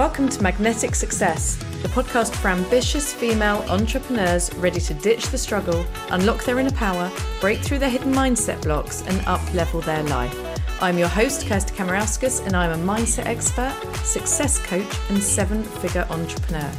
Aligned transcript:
Welcome 0.00 0.30
to 0.30 0.42
Magnetic 0.42 0.94
Success, 0.94 1.56
the 1.82 1.88
podcast 1.88 2.34
for 2.36 2.48
ambitious 2.48 3.12
female 3.12 3.58
entrepreneurs 3.68 4.50
ready 4.54 4.80
to 4.80 4.94
ditch 4.94 5.28
the 5.28 5.36
struggle, 5.36 5.84
unlock 6.08 6.42
their 6.42 6.58
inner 6.58 6.70
power, 6.70 7.12
break 7.38 7.58
through 7.58 7.80
their 7.80 7.90
hidden 7.90 8.10
mindset 8.10 8.62
blocks, 8.62 9.02
and 9.02 9.20
up 9.26 9.42
level 9.52 9.82
their 9.82 10.02
life. 10.04 10.34
I'm 10.80 10.96
your 10.96 11.06
host, 11.06 11.46
Kirsty 11.46 11.74
Kamarauskas, 11.74 12.46
and 12.46 12.56
I'm 12.56 12.80
a 12.80 12.82
mindset 12.82 13.26
expert, 13.26 13.74
success 14.02 14.58
coach, 14.60 14.88
and 15.10 15.22
seven 15.22 15.62
figure 15.62 16.06
entrepreneur. 16.08 16.72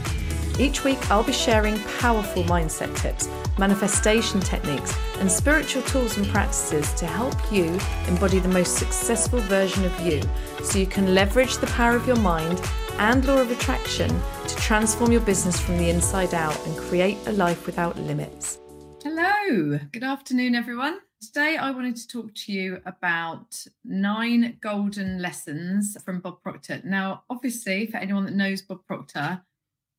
Each 0.57 0.83
week, 0.83 1.11
I'll 1.11 1.23
be 1.23 1.31
sharing 1.31 1.77
powerful 1.99 2.43
mindset 2.45 2.97
tips, 2.97 3.29
manifestation 3.59 4.39
techniques, 4.39 4.97
and 5.19 5.31
spiritual 5.31 5.83
tools 5.83 6.17
and 6.17 6.25
practices 6.25 6.91
to 6.93 7.05
help 7.05 7.35
you 7.51 7.77
embody 8.07 8.39
the 8.39 8.47
most 8.47 8.77
successful 8.77 9.41
version 9.41 9.85
of 9.85 9.99
you 9.99 10.23
so 10.63 10.79
you 10.79 10.87
can 10.87 11.13
leverage 11.13 11.57
the 11.57 11.67
power 11.67 11.95
of 11.95 12.07
your 12.07 12.17
mind 12.17 12.59
and 12.99 13.25
law 13.25 13.37
of 13.37 13.51
attraction 13.51 14.09
to 14.47 14.55
transform 14.57 15.11
your 15.11 15.21
business 15.21 15.59
from 15.59 15.77
the 15.77 15.89
inside 15.89 16.33
out 16.33 16.57
and 16.65 16.77
create 16.77 17.17
a 17.27 17.31
life 17.31 17.65
without 17.65 17.97
limits. 17.97 18.59
Hello, 19.03 19.79
good 19.91 20.03
afternoon, 20.03 20.55
everyone. 20.55 20.99
Today, 21.21 21.57
I 21.57 21.71
wanted 21.71 21.95
to 21.97 22.07
talk 22.07 22.33
to 22.33 22.51
you 22.51 22.81
about 22.85 23.65
nine 23.85 24.57
golden 24.61 25.21
lessons 25.21 25.95
from 26.03 26.19
Bob 26.19 26.41
Proctor. 26.41 26.81
Now, 26.83 27.23
obviously, 27.29 27.85
for 27.87 27.97
anyone 27.97 28.25
that 28.25 28.35
knows 28.35 28.61
Bob 28.61 28.85
Proctor, 28.85 29.41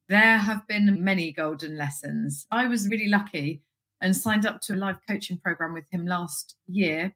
there 0.09 0.39
have 0.39 0.67
been 0.67 1.03
many 1.03 1.33
golden 1.33 1.77
lessons. 1.77 2.47
I 2.51 2.67
was 2.67 2.89
really 2.89 3.09
lucky 3.09 3.63
and 4.01 4.17
signed 4.17 4.47
up 4.47 4.61
to 4.63 4.75
a 4.75 4.77
live 4.77 4.99
coaching 5.09 5.39
program 5.39 5.73
with 5.73 5.85
him 5.91 6.07
last 6.07 6.57
year 6.67 7.15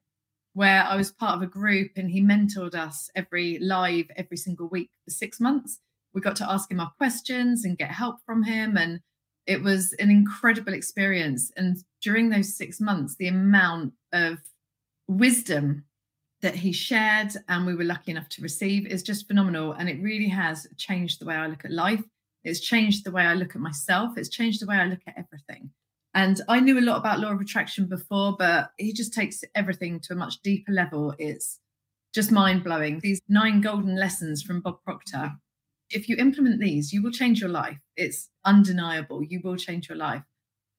where 0.57 0.83
I 0.85 0.95
was 0.95 1.11
part 1.11 1.35
of 1.35 1.43
a 1.43 1.45
group 1.45 1.91
and 1.97 2.09
he 2.09 2.19
mentored 2.19 2.73
us 2.73 3.11
every 3.15 3.59
live 3.59 4.07
every 4.15 4.37
single 4.37 4.67
week 4.67 4.89
for 5.05 5.11
six 5.11 5.39
months. 5.39 5.77
We 6.15 6.21
got 6.21 6.35
to 6.37 6.49
ask 6.51 6.71
him 6.71 6.79
our 6.79 6.91
questions 6.97 7.63
and 7.63 7.77
get 7.77 7.91
help 7.91 8.15
from 8.25 8.41
him. 8.41 8.75
And 8.75 9.01
it 9.45 9.61
was 9.61 9.93
an 9.99 10.09
incredible 10.09 10.73
experience. 10.73 11.51
And 11.55 11.77
during 12.01 12.29
those 12.29 12.57
six 12.57 12.81
months, 12.81 13.15
the 13.17 13.27
amount 13.27 13.93
of 14.11 14.39
wisdom 15.07 15.83
that 16.41 16.55
he 16.55 16.71
shared 16.71 17.33
and 17.47 17.67
we 17.67 17.75
were 17.75 17.83
lucky 17.83 18.09
enough 18.09 18.29
to 18.29 18.41
receive 18.41 18.87
is 18.87 19.03
just 19.03 19.27
phenomenal. 19.27 19.73
And 19.73 19.87
it 19.87 20.01
really 20.01 20.29
has 20.29 20.65
changed 20.75 21.21
the 21.21 21.25
way 21.25 21.35
I 21.35 21.45
look 21.45 21.65
at 21.65 21.71
life. 21.71 22.03
It's 22.43 22.61
changed 22.61 23.05
the 23.05 23.11
way 23.11 23.21
I 23.21 23.35
look 23.35 23.53
at 23.53 23.61
myself. 23.61 24.17
It's 24.17 24.29
changed 24.29 24.63
the 24.63 24.65
way 24.65 24.77
I 24.77 24.85
look 24.85 25.01
at 25.05 25.19
everything. 25.19 25.69
And 26.13 26.41
I 26.47 26.59
knew 26.59 26.79
a 26.79 26.81
lot 26.81 26.97
about 26.97 27.19
law 27.19 27.31
of 27.31 27.41
attraction 27.41 27.85
before, 27.85 28.35
but 28.37 28.71
he 28.77 28.93
just 28.93 29.13
takes 29.13 29.43
everything 29.55 29.99
to 30.01 30.13
a 30.13 30.15
much 30.15 30.41
deeper 30.41 30.71
level. 30.71 31.13
It's 31.19 31.59
just 32.13 32.31
mind 32.31 32.63
blowing. 32.63 32.99
These 32.99 33.21
nine 33.27 33.61
golden 33.61 33.95
lessons 33.95 34.41
from 34.41 34.61
Bob 34.61 34.81
Proctor. 34.83 35.33
If 35.89 36.09
you 36.09 36.15
implement 36.17 36.59
these, 36.59 36.91
you 36.91 37.03
will 37.03 37.11
change 37.11 37.39
your 37.39 37.49
life. 37.49 37.77
It's 37.95 38.29
undeniable. 38.43 39.23
You 39.23 39.41
will 39.43 39.57
change 39.57 39.87
your 39.87 39.97
life. 39.97 40.23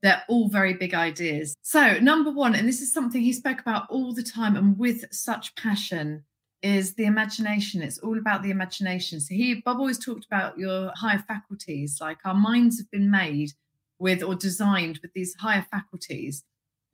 They're 0.02 0.22
all 0.28 0.48
very 0.48 0.74
big 0.74 0.94
ideas. 0.94 1.54
So, 1.62 1.98
number 1.98 2.30
one, 2.30 2.54
and 2.54 2.68
this 2.68 2.80
is 2.80 2.92
something 2.92 3.20
he 3.20 3.32
spoke 3.32 3.60
about 3.60 3.86
all 3.90 4.14
the 4.14 4.22
time 4.22 4.56
and 4.56 4.78
with 4.78 5.04
such 5.12 5.56
passion, 5.56 6.24
is 6.62 6.94
the 6.94 7.04
imagination. 7.04 7.82
It's 7.82 7.98
all 7.98 8.18
about 8.18 8.42
the 8.42 8.50
imagination. 8.50 9.20
So 9.20 9.34
he 9.34 9.62
Bob 9.64 9.78
always 9.78 9.98
talked 9.98 10.24
about 10.24 10.58
your 10.58 10.92
higher 10.96 11.24
faculties, 11.26 11.98
like 12.00 12.18
our 12.24 12.34
minds 12.34 12.78
have 12.78 12.90
been 12.90 13.10
made 13.10 13.52
with 13.98 14.22
or 14.22 14.34
designed 14.34 14.98
with 15.02 15.12
these 15.12 15.34
higher 15.40 15.66
faculties. 15.70 16.44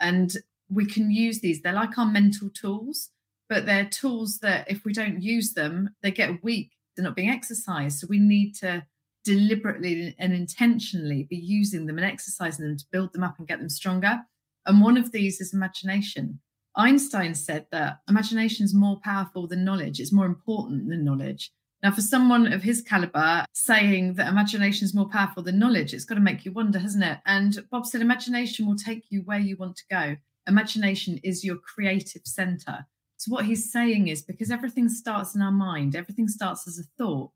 And 0.01 0.35
we 0.69 0.87
can 0.87 1.11
use 1.11 1.41
these. 1.41 1.63
They're 1.63 1.73
like 1.73 1.99
our 1.99 2.07
mental 2.07 2.51
tools, 2.51 3.11
but 3.49 3.67
they're 3.67 3.85
tools 3.85 4.39
that 4.41 4.71
if 4.71 4.85
we 4.85 4.93
don't 4.93 5.23
use 5.23 5.55
them, 5.55 5.91
they 6.03 6.11
get 6.11 6.43
weak. 6.43 6.73
They're 6.97 7.05
not 7.05 7.17
being 7.17 7.31
exercised. 7.31 7.99
So 7.99 8.07
we 8.09 8.19
need 8.19 8.55
to 8.57 8.87
deliberately 9.25 10.15
and 10.19 10.35
intentionally 10.35 11.25
be 11.25 11.37
using 11.37 11.87
them 11.87 11.99
and 11.99 12.07
exercising 12.07 12.67
them 12.67 12.77
to 12.77 12.85
build 12.93 13.13
them 13.13 13.25
up 13.25 13.39
and 13.39 13.49
get 13.49 13.59
them 13.59 13.71
stronger. 13.71 14.21
And 14.67 14.83
one 14.83 14.97
of 14.97 15.13
these 15.13 15.41
is 15.41 15.53
imagination. 15.53 16.41
Einstein 16.77 17.35
said 17.35 17.67
that 17.71 17.99
imagination 18.09 18.65
is 18.65 18.75
more 18.75 19.01
powerful 19.03 19.47
than 19.47 19.65
knowledge, 19.65 20.01
it's 20.01 20.13
more 20.13 20.27
important 20.27 20.89
than 20.89 21.05
knowledge. 21.05 21.53
Now, 21.85 21.91
for 21.91 22.01
someone 22.01 22.51
of 22.51 22.63
his 22.63 22.81
caliber, 22.81 23.45
saying 23.53 24.15
that 24.15 24.29
imagination 24.29 24.87
is 24.87 24.95
more 24.95 25.07
powerful 25.07 25.43
than 25.43 25.59
knowledge, 25.59 25.93
it's 25.93 26.07
got 26.07 26.15
to 26.15 26.21
make 26.23 26.47
you 26.47 26.51
wonder, 26.51 26.79
hasn't 26.79 27.05
it? 27.05 27.19
And 27.27 27.63
Bob 27.71 27.85
said, 27.85 28.01
imagination 28.01 28.67
will 28.67 28.75
take 28.75 29.05
you 29.11 29.21
where 29.21 29.39
you 29.39 29.59
want 29.59 29.77
to 29.77 29.85
go. 29.91 30.17
Imagination 30.49 31.21
is 31.23 31.45
your 31.45 31.57
creative 31.57 32.23
center. 32.25 32.87
So, 33.19 33.31
what 33.31 33.45
he's 33.45 33.71
saying 33.71 34.09
is 34.09 34.23
because 34.23 34.51
everything 34.51 34.89
starts 34.89 35.35
in 35.35 35.43
our 35.43 35.53
mind, 35.53 35.95
everything 35.95 36.27
starts 36.27 36.67
as 36.67 36.79
a 36.79 36.85
thought. 36.97 37.33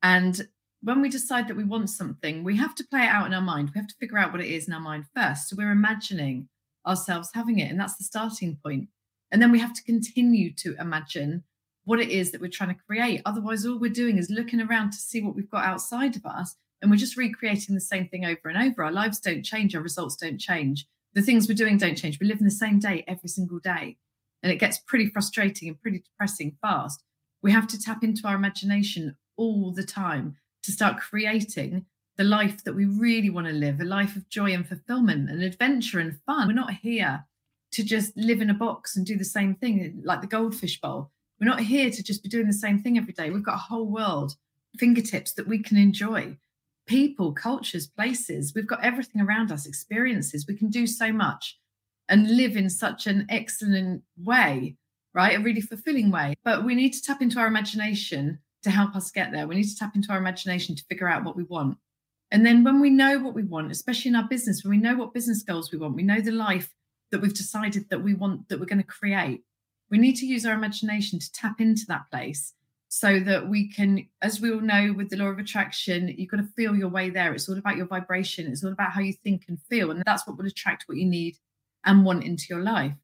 And 0.00 0.46
when 0.80 1.02
we 1.02 1.08
decide 1.08 1.48
that 1.48 1.56
we 1.56 1.64
want 1.64 1.90
something, 1.90 2.44
we 2.44 2.56
have 2.58 2.76
to 2.76 2.86
play 2.86 3.02
it 3.02 3.08
out 3.08 3.26
in 3.26 3.34
our 3.34 3.40
mind. 3.40 3.72
We 3.74 3.80
have 3.80 3.88
to 3.88 3.96
figure 3.98 4.18
out 4.18 4.30
what 4.30 4.40
it 4.40 4.48
is 4.48 4.68
in 4.68 4.74
our 4.74 4.80
mind 4.80 5.06
first. 5.12 5.48
So, 5.48 5.56
we're 5.56 5.72
imagining 5.72 6.48
ourselves 6.86 7.30
having 7.34 7.58
it. 7.58 7.68
And 7.68 7.80
that's 7.80 7.96
the 7.96 8.04
starting 8.04 8.58
point. 8.64 8.90
And 9.32 9.42
then 9.42 9.50
we 9.50 9.58
have 9.58 9.74
to 9.74 9.82
continue 9.82 10.52
to 10.58 10.76
imagine 10.78 11.42
what 11.84 12.00
it 12.00 12.10
is 12.10 12.30
that 12.30 12.40
we're 12.40 12.50
trying 12.50 12.74
to 12.74 12.82
create. 12.86 13.22
Otherwise, 13.24 13.66
all 13.66 13.78
we're 13.78 13.90
doing 13.90 14.18
is 14.18 14.30
looking 14.30 14.60
around 14.60 14.90
to 14.92 14.98
see 14.98 15.20
what 15.20 15.34
we've 15.34 15.50
got 15.50 15.64
outside 15.64 16.16
of 16.16 16.24
us. 16.24 16.56
And 16.80 16.90
we're 16.90 16.96
just 16.96 17.16
recreating 17.16 17.74
the 17.74 17.80
same 17.80 18.08
thing 18.08 18.24
over 18.24 18.48
and 18.48 18.58
over. 18.58 18.84
Our 18.84 18.92
lives 18.92 19.20
don't 19.20 19.44
change, 19.44 19.74
our 19.74 19.82
results 19.82 20.16
don't 20.16 20.38
change. 20.38 20.86
The 21.14 21.22
things 21.22 21.48
we're 21.48 21.54
doing 21.54 21.76
don't 21.76 21.96
change. 21.96 22.18
We 22.18 22.26
live 22.26 22.38
in 22.38 22.44
the 22.44 22.50
same 22.50 22.78
day 22.78 23.04
every 23.06 23.28
single 23.28 23.58
day. 23.58 23.98
And 24.42 24.50
it 24.50 24.56
gets 24.56 24.78
pretty 24.78 25.06
frustrating 25.06 25.68
and 25.68 25.80
pretty 25.80 26.00
depressing 26.00 26.56
fast. 26.60 27.04
We 27.42 27.52
have 27.52 27.68
to 27.68 27.80
tap 27.80 28.02
into 28.02 28.26
our 28.26 28.34
imagination 28.34 29.16
all 29.36 29.72
the 29.72 29.84
time 29.84 30.36
to 30.64 30.72
start 30.72 31.00
creating 31.00 31.86
the 32.16 32.24
life 32.24 32.62
that 32.64 32.74
we 32.74 32.84
really 32.84 33.30
want 33.30 33.46
to 33.46 33.52
live 33.52 33.80
a 33.80 33.84
life 33.84 34.16
of 34.16 34.28
joy 34.28 34.52
and 34.52 34.66
fulfillment 34.66 35.30
and 35.30 35.42
adventure 35.42 35.98
and 35.98 36.18
fun. 36.26 36.48
We're 36.48 36.54
not 36.54 36.74
here 36.74 37.26
to 37.72 37.82
just 37.82 38.16
live 38.16 38.40
in 38.40 38.50
a 38.50 38.54
box 38.54 38.96
and 38.96 39.06
do 39.06 39.16
the 39.16 39.24
same 39.24 39.54
thing 39.54 40.02
like 40.04 40.20
the 40.20 40.26
goldfish 40.26 40.80
bowl. 40.80 41.10
We're 41.42 41.48
not 41.48 41.60
here 41.60 41.90
to 41.90 42.02
just 42.04 42.22
be 42.22 42.28
doing 42.28 42.46
the 42.46 42.52
same 42.52 42.84
thing 42.84 42.96
every 42.96 43.12
day. 43.12 43.30
We've 43.30 43.42
got 43.42 43.56
a 43.56 43.58
whole 43.58 43.86
world 43.86 44.36
fingertips 44.78 45.32
that 45.32 45.48
we 45.48 45.58
can 45.58 45.76
enjoy 45.76 46.36
people, 46.86 47.32
cultures, 47.32 47.88
places. 47.88 48.52
We've 48.54 48.66
got 48.66 48.84
everything 48.84 49.20
around 49.20 49.50
us, 49.50 49.66
experiences. 49.66 50.46
We 50.46 50.56
can 50.56 50.70
do 50.70 50.86
so 50.86 51.12
much 51.12 51.58
and 52.08 52.36
live 52.36 52.56
in 52.56 52.70
such 52.70 53.08
an 53.08 53.26
excellent 53.28 54.04
way, 54.16 54.76
right? 55.14 55.36
A 55.36 55.42
really 55.42 55.60
fulfilling 55.60 56.12
way. 56.12 56.36
But 56.44 56.64
we 56.64 56.76
need 56.76 56.92
to 56.92 57.02
tap 57.02 57.20
into 57.20 57.40
our 57.40 57.48
imagination 57.48 58.38
to 58.62 58.70
help 58.70 58.94
us 58.94 59.10
get 59.10 59.32
there. 59.32 59.48
We 59.48 59.56
need 59.56 59.68
to 59.68 59.76
tap 59.76 59.96
into 59.96 60.12
our 60.12 60.18
imagination 60.18 60.76
to 60.76 60.84
figure 60.84 61.08
out 61.08 61.24
what 61.24 61.34
we 61.34 61.42
want. 61.42 61.76
And 62.30 62.46
then 62.46 62.62
when 62.62 62.80
we 62.80 62.88
know 62.88 63.18
what 63.18 63.34
we 63.34 63.42
want, 63.42 63.72
especially 63.72 64.10
in 64.10 64.16
our 64.16 64.28
business, 64.28 64.62
when 64.62 64.70
we 64.70 64.76
know 64.76 64.94
what 64.94 65.12
business 65.12 65.42
goals 65.42 65.72
we 65.72 65.78
want, 65.78 65.96
we 65.96 66.04
know 66.04 66.20
the 66.20 66.30
life 66.30 66.72
that 67.10 67.20
we've 67.20 67.34
decided 67.34 67.90
that 67.90 68.04
we 68.04 68.14
want, 68.14 68.48
that 68.48 68.60
we're 68.60 68.66
going 68.66 68.78
to 68.78 68.84
create, 68.84 69.42
we 69.92 69.98
need 69.98 70.16
to 70.16 70.26
use 70.26 70.46
our 70.46 70.54
imagination 70.54 71.18
to 71.20 71.32
tap 71.32 71.60
into 71.60 71.84
that 71.86 72.10
place 72.10 72.54
so 72.88 73.20
that 73.20 73.46
we 73.48 73.70
can, 73.70 74.06
as 74.22 74.40
we 74.40 74.50
all 74.50 74.60
know 74.60 74.92
with 74.96 75.10
the 75.10 75.16
law 75.16 75.26
of 75.26 75.38
attraction, 75.38 76.08
you've 76.16 76.30
got 76.30 76.38
to 76.38 76.48
feel 76.56 76.74
your 76.74 76.88
way 76.88 77.10
there. 77.10 77.34
It's 77.34 77.48
all 77.48 77.58
about 77.58 77.76
your 77.76 77.86
vibration, 77.86 78.50
it's 78.50 78.64
all 78.64 78.72
about 78.72 78.92
how 78.92 79.02
you 79.02 79.12
think 79.12 79.44
and 79.48 79.58
feel. 79.68 79.90
And 79.90 80.02
that's 80.04 80.26
what 80.26 80.38
will 80.38 80.46
attract 80.46 80.84
what 80.86 80.96
you 80.96 81.06
need 81.06 81.36
and 81.84 82.04
want 82.06 82.24
into 82.24 82.46
your 82.48 82.62
life. 82.62 82.94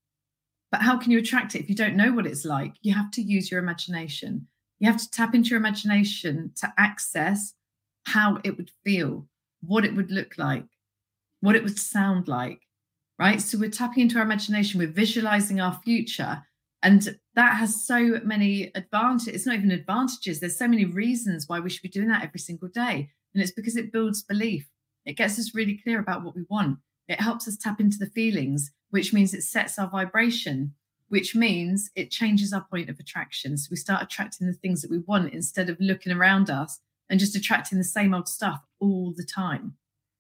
But 0.73 0.81
how 0.81 0.97
can 0.99 1.11
you 1.13 1.19
attract 1.19 1.55
it 1.55 1.61
if 1.61 1.69
you 1.69 1.75
don't 1.75 1.97
know 1.97 2.13
what 2.13 2.27
it's 2.27 2.45
like? 2.45 2.75
You 2.81 2.95
have 2.95 3.11
to 3.13 3.23
use 3.23 3.51
your 3.51 3.61
imagination. 3.61 4.47
You 4.79 4.91
have 4.91 5.01
to 5.01 5.11
tap 5.11 5.35
into 5.35 5.51
your 5.51 5.59
imagination 5.59 6.53
to 6.57 6.73
access 6.79 7.53
how 8.05 8.41
it 8.45 8.57
would 8.57 8.71
feel, 8.83 9.29
what 9.61 9.85
it 9.85 9.95
would 9.95 10.11
look 10.11 10.39
like, 10.39 10.65
what 11.41 11.55
it 11.55 11.63
would 11.63 11.79
sound 11.79 12.29
like, 12.29 12.63
right? 13.19 13.43
So 13.43 13.59
we're 13.59 13.71
tapping 13.71 14.03
into 14.03 14.17
our 14.17 14.25
imagination, 14.25 14.79
we're 14.79 14.89
visualizing 14.89 15.61
our 15.61 15.79
future. 15.85 16.45
And 16.83 17.17
that 17.35 17.57
has 17.57 17.87
so 17.87 18.21
many 18.25 18.71
advantages. 18.75 19.35
It's 19.35 19.47
not 19.47 19.57
even 19.57 19.71
advantages. 19.71 20.41
There's 20.41 20.59
so 20.59 20.69
many 20.69 20.85
reasons 20.85 21.49
why 21.49 21.61
we 21.61 21.71
should 21.71 21.83
be 21.83 21.89
doing 21.89 22.09
that 22.09 22.23
every 22.23 22.41
single 22.41 22.69
day. 22.69 23.11
And 23.35 23.43
it's 23.43 23.53
because 23.53 23.77
it 23.77 23.93
builds 23.93 24.23
belief. 24.23 24.69
It 25.05 25.17
gets 25.17 25.39
us 25.39 25.55
really 25.55 25.81
clear 25.83 25.99
about 25.99 26.23
what 26.23 26.37
we 26.37 26.45
want. 26.49 26.79
It 27.09 27.21
helps 27.21 27.49
us 27.49 27.57
tap 27.57 27.81
into 27.81 27.99
the 27.99 28.11
feelings, 28.11 28.71
which 28.91 29.13
means 29.13 29.35
it 29.35 29.43
sets 29.43 29.79
our 29.79 29.89
vibration, 29.89 30.75
which 31.09 31.35
means 31.35 31.91
it 31.97 32.11
changes 32.11 32.53
our 32.53 32.65
point 32.71 32.91
of 32.91 32.99
attraction. 33.01 33.57
So 33.57 33.69
we 33.71 33.77
start 33.77 34.03
attracting 34.03 34.47
the 34.47 34.53
things 34.53 34.83
that 34.83 34.91
we 34.91 34.99
want 34.99 35.33
instead 35.33 35.71
of 35.71 35.81
looking 35.81 36.13
around 36.13 36.51
us 36.51 36.81
and 37.11 37.19
just 37.19 37.35
attracting 37.35 37.79
the 37.79 37.85
same 37.85 38.15
old 38.15 38.29
stuff 38.29 38.61
all 38.81 39.15
the 39.17 39.25
time. 39.25 39.75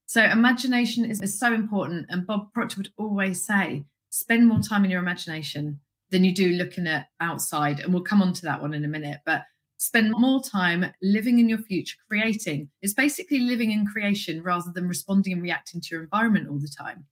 So 0.06 0.24
imagination 0.24 1.04
is, 1.04 1.20
is 1.20 1.38
so 1.38 1.52
important. 1.52 2.06
And 2.08 2.26
Bob 2.26 2.52
Proctor 2.54 2.78
would 2.78 2.92
always 2.96 3.44
say, 3.44 3.84
spend 4.08 4.48
more 4.48 4.60
time 4.60 4.84
in 4.84 4.90
your 4.90 5.02
imagination 5.02 5.80
than 6.10 6.24
you 6.24 6.34
do 6.34 6.50
looking 6.50 6.86
at 6.86 7.08
outside. 7.20 7.80
And 7.80 7.92
we'll 7.92 8.02
come 8.02 8.22
on 8.22 8.32
to 8.34 8.42
that 8.42 8.60
one 8.60 8.74
in 8.74 8.84
a 8.84 8.88
minute. 8.88 9.20
But 9.26 9.44
spend 9.76 10.10
more 10.12 10.42
time 10.42 10.86
living 11.02 11.38
in 11.38 11.48
your 11.48 11.58
future, 11.58 11.96
creating. 12.08 12.68
It's 12.82 12.94
basically 12.94 13.40
living 13.40 13.70
in 13.70 13.86
creation 13.86 14.42
rather 14.42 14.70
than 14.72 14.88
responding 14.88 15.34
and 15.34 15.42
reacting 15.42 15.80
to 15.80 15.88
your 15.90 16.02
environment 16.02 16.48
all 16.48 16.58
the 16.58 16.68
time. 16.76 17.04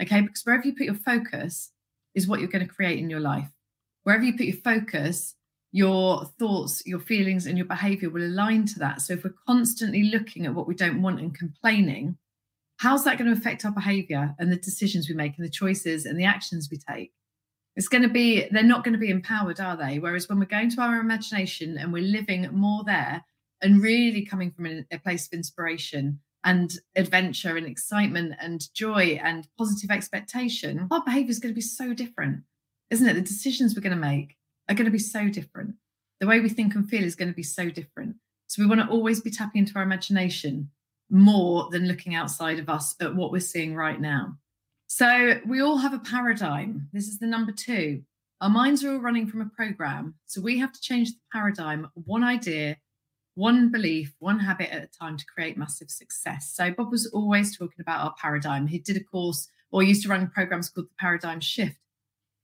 Okay. 0.00 0.20
Because 0.20 0.42
wherever 0.42 0.66
you 0.66 0.74
put 0.74 0.86
your 0.86 0.94
focus 0.94 1.70
is 2.14 2.26
what 2.26 2.40
you're 2.40 2.48
going 2.48 2.66
to 2.66 2.72
create 2.72 2.98
in 2.98 3.10
your 3.10 3.20
life. 3.20 3.48
Wherever 4.02 4.24
you 4.24 4.36
put 4.36 4.46
your 4.46 4.56
focus 4.56 5.34
your 5.72 6.26
thoughts, 6.38 6.82
your 6.86 7.00
feelings, 7.00 7.46
and 7.46 7.56
your 7.56 7.66
behavior 7.66 8.10
will 8.10 8.22
align 8.22 8.66
to 8.66 8.78
that. 8.78 9.00
So 9.00 9.14
if 9.14 9.24
we're 9.24 9.34
constantly 9.46 10.04
looking 10.04 10.44
at 10.44 10.54
what 10.54 10.68
we 10.68 10.74
don't 10.74 11.00
want 11.00 11.20
and 11.20 11.34
complaining, 11.34 12.18
how's 12.76 13.04
that 13.04 13.18
going 13.18 13.32
to 13.32 13.38
affect 13.38 13.64
our 13.64 13.72
behavior 13.72 14.34
and 14.38 14.52
the 14.52 14.56
decisions 14.56 15.08
we 15.08 15.14
make 15.14 15.36
and 15.38 15.46
the 15.46 15.50
choices 15.50 16.04
and 16.04 16.18
the 16.18 16.24
actions 16.24 16.68
we 16.70 16.76
take? 16.76 17.12
It's 17.74 17.88
going 17.88 18.02
to 18.02 18.08
be, 18.08 18.46
they're 18.50 18.62
not 18.62 18.84
going 18.84 18.92
to 18.92 18.98
be 18.98 19.10
empowered, 19.10 19.60
are 19.60 19.76
they? 19.76 19.98
Whereas 19.98 20.28
when 20.28 20.38
we're 20.38 20.44
going 20.44 20.70
to 20.70 20.80
our 20.82 21.00
imagination 21.00 21.78
and 21.78 21.92
we're 21.92 22.02
living 22.02 22.48
more 22.52 22.84
there 22.84 23.24
and 23.62 23.82
really 23.82 24.26
coming 24.26 24.50
from 24.50 24.84
a 24.90 24.98
place 24.98 25.26
of 25.26 25.32
inspiration 25.32 26.20
and 26.44 26.72
adventure 26.96 27.56
and 27.56 27.66
excitement 27.66 28.34
and 28.40 28.72
joy 28.74 29.18
and 29.22 29.48
positive 29.56 29.90
expectation, 29.90 30.88
our 30.90 31.02
behavior 31.04 31.30
is 31.30 31.38
going 31.38 31.52
to 31.52 31.58
be 31.58 31.62
so 31.62 31.94
different, 31.94 32.42
isn't 32.90 33.08
it? 33.08 33.14
The 33.14 33.20
decisions 33.22 33.74
we're 33.74 33.82
going 33.82 33.94
to 33.94 33.96
make 33.96 34.36
are 34.68 34.74
going 34.74 34.84
to 34.84 34.90
be 34.90 34.98
so 34.98 35.28
different. 35.28 35.76
The 36.20 36.26
way 36.26 36.40
we 36.40 36.50
think 36.50 36.74
and 36.74 36.88
feel 36.88 37.04
is 37.04 37.16
going 37.16 37.30
to 37.30 37.34
be 37.34 37.42
so 37.42 37.70
different. 37.70 38.16
So 38.48 38.60
we 38.60 38.68
want 38.68 38.82
to 38.82 38.88
always 38.88 39.20
be 39.20 39.30
tapping 39.30 39.60
into 39.60 39.76
our 39.76 39.82
imagination 39.82 40.70
more 41.08 41.68
than 41.70 41.88
looking 41.88 42.14
outside 42.14 42.58
of 42.58 42.68
us 42.68 42.94
at 43.00 43.14
what 43.14 43.32
we're 43.32 43.40
seeing 43.40 43.74
right 43.74 44.00
now. 44.00 44.36
So 44.94 45.40
we 45.46 45.62
all 45.62 45.78
have 45.78 45.94
a 45.94 45.98
paradigm. 45.98 46.90
This 46.92 47.08
is 47.08 47.18
the 47.18 47.26
number 47.26 47.50
two. 47.50 48.02
Our 48.42 48.50
minds 48.50 48.84
are 48.84 48.92
all 48.92 49.00
running 49.00 49.26
from 49.26 49.40
a 49.40 49.46
program. 49.46 50.16
So 50.26 50.42
we 50.42 50.58
have 50.58 50.70
to 50.70 50.80
change 50.82 51.12
the 51.12 51.20
paradigm, 51.32 51.88
one 51.94 52.22
idea, 52.22 52.76
one 53.34 53.72
belief, 53.72 54.14
one 54.18 54.38
habit 54.38 54.70
at 54.70 54.82
a 54.82 54.88
time 54.88 55.16
to 55.16 55.24
create 55.24 55.56
massive 55.56 55.90
success. 55.90 56.52
So 56.54 56.72
Bob 56.72 56.90
was 56.90 57.06
always 57.06 57.56
talking 57.56 57.80
about 57.80 58.04
our 58.04 58.14
paradigm. 58.20 58.66
He 58.66 58.78
did 58.80 58.98
a 58.98 59.02
course 59.02 59.48
or 59.70 59.82
used 59.82 60.02
to 60.02 60.10
run 60.10 60.28
programs 60.28 60.68
called 60.68 60.88
the 60.88 61.00
paradigm 61.00 61.40
shift. 61.40 61.78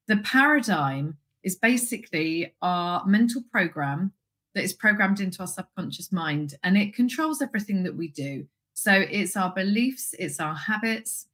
The 0.06 0.16
paradigm 0.16 1.18
is 1.42 1.54
basically 1.54 2.54
our 2.62 3.04
mental 3.04 3.42
program 3.52 4.14
that 4.54 4.64
is 4.64 4.72
programmed 4.72 5.20
into 5.20 5.40
our 5.40 5.46
subconscious 5.46 6.10
mind 6.12 6.54
and 6.64 6.78
it 6.78 6.94
controls 6.94 7.42
everything 7.42 7.82
that 7.82 7.94
we 7.94 8.08
do. 8.08 8.46
So 8.72 8.92
it's 8.92 9.36
our 9.36 9.52
beliefs, 9.52 10.14
it's 10.18 10.40
our 10.40 10.54
habits, 10.54 11.26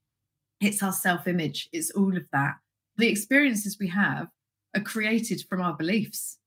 it's 0.65 0.83
our 0.83 0.93
self 0.93 1.27
image, 1.27 1.69
it's 1.73 1.91
all 1.91 2.17
of 2.17 2.25
that. 2.33 2.55
The 2.97 3.09
experiences 3.09 3.77
we 3.79 3.89
have 3.89 4.29
are 4.75 4.83
created 4.83 5.43
from 5.49 5.61
our 5.61 5.75
beliefs, 5.75 6.39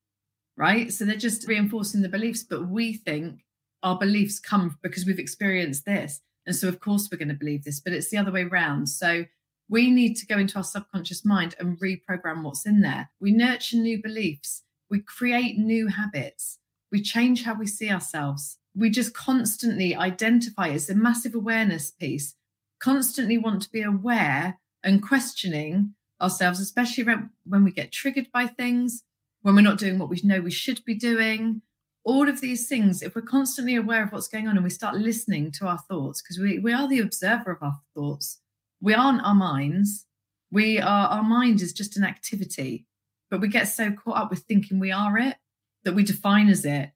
right? 0.56 0.92
So 0.92 1.06
they're 1.06 1.16
just 1.16 1.48
reinforcing 1.48 2.02
the 2.02 2.10
beliefs, 2.10 2.44
but 2.44 2.68
we 2.68 2.94
think 2.94 3.42
our 3.84 3.98
beliefs 3.98 4.40
come 4.40 4.78
because 4.82 5.06
we've 5.06 5.20
experienced 5.20 5.86
this. 5.86 6.22
And 6.46 6.56
so, 6.56 6.68
of 6.68 6.80
course, 6.80 7.10
we're 7.12 7.18
going 7.18 7.28
to 7.28 7.34
believe 7.34 7.64
this, 7.64 7.80
but 7.80 7.94
it's 7.94 8.10
the 8.10 8.18
other 8.18 8.32
way 8.32 8.44
around. 8.44 8.88
So 8.88 9.26
we 9.70 9.92
need 9.92 10.16
to 10.16 10.26
go 10.26 10.38
into 10.38 10.58
our 10.58 10.64
subconscious 10.64 11.26
mind 11.26 11.56
and 11.60 11.80
reprogram 11.80 12.44
what's 12.44 12.66
in 12.66 12.82
there. 12.82 13.10
We 13.20 13.32
nurture 13.32 13.78
new 13.78 14.02
beliefs, 14.02 14.64
we 14.90 15.02
create 15.02 15.58
new 15.58 15.88
habits, 15.88 16.60
we 16.92 17.02
change 17.02 17.44
how 17.44 17.56
we 17.56 17.68
see 17.68 17.92
ourselves. 17.92 18.58
We 18.74 18.90
just 18.90 19.14
constantly 19.14 19.96
identify 19.96 20.68
it's 20.68 20.90
a 20.90 20.96
massive 20.96 21.34
awareness 21.34 21.92
piece, 21.92 22.36
constantly 22.80 23.38
want 23.38 23.62
to 23.64 23.72
be 23.72 23.82
aware 23.82 24.60
and 24.84 25.02
questioning 25.02 25.94
ourselves, 26.22 26.60
especially 26.60 27.06
when 27.46 27.64
we 27.64 27.72
get 27.72 27.92
triggered 27.92 28.28
by 28.32 28.48
things, 28.48 29.04
when 29.42 29.56
we're 29.56 29.62
not 29.62 29.78
doing 29.78 30.00
what 30.00 30.10
we 30.10 30.20
know 30.24 30.42
we 30.42 30.52
should 30.52 30.84
be 30.86 30.96
doing. 30.96 31.62
All 32.04 32.30
of 32.30 32.42
these 32.42 32.68
things, 32.68 33.02
if 33.02 33.16
we're 33.16 33.22
constantly 33.22 33.76
aware 33.76 34.04
of 34.04 34.12
what's 34.12 34.28
going 34.28 34.48
on 34.48 34.56
and 34.56 34.64
we 34.64 34.70
start 34.70 34.96
listening 34.96 35.52
to 35.54 35.68
our 35.68 35.78
thoughts, 35.78 36.22
because 36.22 36.40
we, 36.40 36.60
we 36.60 36.74
are 36.74 36.88
the 36.88 37.00
observer 37.00 37.52
of 37.52 37.62
our 37.62 37.80
thoughts, 37.94 38.40
we 38.82 38.94
aren't 38.94 39.24
our 39.24 39.36
minds. 39.36 40.06
We 40.52 40.80
are, 40.80 41.08
our 41.10 41.24
mind 41.24 41.62
is 41.62 41.74
just 41.74 41.98
an 41.98 42.06
activity, 42.06 42.86
but 43.30 43.42
we 43.42 43.50
get 43.50 43.68
so 43.68 43.92
caught 43.92 44.18
up 44.18 44.30
with 44.30 44.40
thinking 44.40 44.80
we 44.80 44.92
are 44.92 45.18
it 45.18 45.36
that 45.84 45.94
we 45.94 46.04
define 46.04 46.48
as 46.48 46.64
it, 46.64 46.92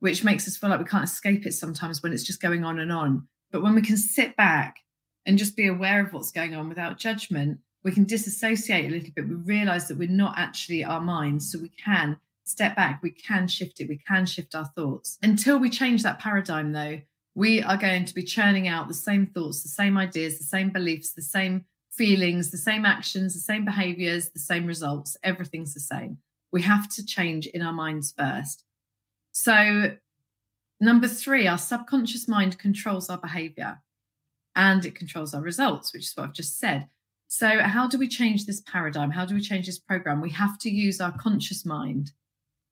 which 0.00 0.24
makes 0.24 0.48
us 0.48 0.56
feel 0.56 0.70
like 0.70 0.80
we 0.80 0.84
can't 0.84 1.04
escape 1.04 1.46
it 1.46 1.52
sometimes 1.52 2.02
when 2.02 2.12
it's 2.12 2.24
just 2.24 2.42
going 2.42 2.64
on 2.64 2.80
and 2.80 2.90
on. 2.90 3.28
But 3.52 3.62
when 3.62 3.76
we 3.76 3.82
can 3.82 3.96
sit 3.96 4.36
back 4.36 4.78
and 5.26 5.36
just 5.36 5.56
be 5.56 5.66
aware 5.66 6.04
of 6.04 6.12
what's 6.12 6.30
going 6.30 6.54
on 6.54 6.68
without 6.68 6.98
judgment, 6.98 7.58
we 7.82 7.92
can 7.92 8.04
disassociate 8.04 8.86
a 8.86 8.94
little 8.94 9.10
bit. 9.14 9.28
We 9.28 9.34
realize 9.34 9.88
that 9.88 9.98
we're 9.98 10.08
not 10.08 10.38
actually 10.38 10.84
our 10.84 11.00
minds. 11.00 11.50
So 11.52 11.58
we 11.58 11.68
can 11.70 12.18
step 12.44 12.76
back, 12.76 13.02
we 13.02 13.10
can 13.10 13.48
shift 13.48 13.80
it, 13.80 13.88
we 13.88 13.98
can 13.98 14.24
shift 14.24 14.54
our 14.54 14.64
thoughts. 14.64 15.18
Until 15.22 15.58
we 15.58 15.68
change 15.68 16.02
that 16.04 16.20
paradigm, 16.20 16.72
though, 16.72 17.00
we 17.34 17.62
are 17.62 17.76
going 17.76 18.04
to 18.04 18.14
be 18.14 18.22
churning 18.22 18.68
out 18.68 18.88
the 18.88 18.94
same 18.94 19.26
thoughts, 19.26 19.62
the 19.62 19.68
same 19.68 19.98
ideas, 19.98 20.38
the 20.38 20.44
same 20.44 20.70
beliefs, 20.70 21.12
the 21.12 21.22
same 21.22 21.64
feelings, 21.90 22.50
the 22.50 22.58
same 22.58 22.84
actions, 22.84 23.34
the 23.34 23.40
same 23.40 23.64
behaviors, 23.64 24.30
the 24.30 24.38
same 24.38 24.66
results. 24.66 25.16
Everything's 25.22 25.74
the 25.74 25.80
same. 25.80 26.18
We 26.52 26.62
have 26.62 26.88
to 26.90 27.04
change 27.04 27.46
in 27.46 27.62
our 27.62 27.72
minds 27.72 28.14
first. 28.16 28.64
So, 29.32 29.96
number 30.80 31.08
three, 31.08 31.46
our 31.46 31.58
subconscious 31.58 32.28
mind 32.28 32.58
controls 32.58 33.10
our 33.10 33.18
behavior 33.18 33.82
and 34.56 34.84
it 34.84 34.94
controls 34.94 35.34
our 35.34 35.42
results, 35.42 35.92
which 35.92 36.04
is 36.04 36.12
what 36.14 36.24
I've 36.24 36.32
just 36.32 36.58
said. 36.58 36.88
So, 37.28 37.60
how 37.60 37.86
do 37.86 37.98
we 37.98 38.08
change 38.08 38.46
this 38.46 38.62
paradigm? 38.62 39.10
How 39.10 39.24
do 39.24 39.34
we 39.34 39.40
change 39.40 39.66
this 39.66 39.78
program? 39.78 40.20
We 40.20 40.30
have 40.30 40.58
to 40.60 40.70
use 40.70 41.00
our 41.00 41.16
conscious 41.18 41.64
mind 41.64 42.12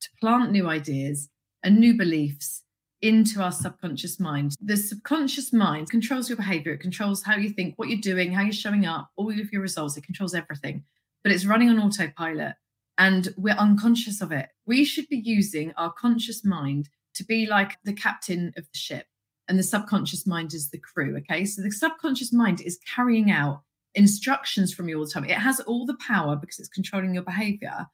to 0.01 0.09
plant 0.21 0.51
new 0.51 0.69
ideas 0.69 1.29
and 1.63 1.79
new 1.79 1.95
beliefs 1.95 2.63
into 3.03 3.43
our 3.43 3.53
subconscious 3.53 4.19
mind. 4.19 4.55
The 4.61 4.77
subconscious 4.77 5.53
mind 5.53 5.91
controls 5.91 6.29
your 6.29 6.37
behavior, 6.37 6.73
it 6.73 6.81
controls 6.81 7.23
how 7.23 7.37
you 7.37 7.51
think, 7.51 7.75
what 7.77 7.89
you're 7.89 8.01
doing, 8.01 8.33
how 8.33 8.43
you're 8.43 8.53
showing 8.53 8.87
up, 8.87 9.11
all 9.17 9.31
of 9.31 9.53
your 9.53 9.61
results, 9.61 9.97
it 9.97 10.05
controls 10.05 10.35
everything. 10.35 10.85
But 11.23 11.33
it's 11.33 11.45
running 11.45 11.69
on 11.69 11.79
autopilot 11.79 12.55
and 12.97 13.29
we're 13.37 13.55
unconscious 13.55 14.21
of 14.21 14.33
it. 14.33 14.49
We 14.67 14.85
should 14.85 15.09
be 15.09 15.21
using 15.23 15.73
our 15.77 15.93
conscious 15.93 16.45
mind 16.45 16.89
to 17.15 17.25
be 17.25 17.47
like 17.47 17.77
the 17.85 17.93
captain 17.93 18.53
of 18.57 18.65
the 18.65 18.79
ship, 18.79 19.07
and 19.49 19.59
the 19.59 19.63
subconscious 19.63 20.27
mind 20.27 20.55
is 20.55 20.71
the 20.71 20.79
crew. 20.79 21.17
Okay. 21.19 21.45
So 21.45 21.63
the 21.63 21.71
subconscious 21.71 22.33
mind 22.33 22.61
is 22.61 22.79
carrying 22.95 23.31
out 23.31 23.63
instructions 23.95 24.73
from 24.73 24.89
you 24.89 24.99
all 24.99 25.05
the 25.05 25.11
time. 25.11 25.25
It 25.25 25.33
has 25.33 25.61
all 25.61 25.87
the 25.87 25.97
power 25.97 26.37
because 26.37 26.59
it's 26.59 26.69
controlling 26.69 27.15
your 27.15 27.23
behavior, 27.23 27.87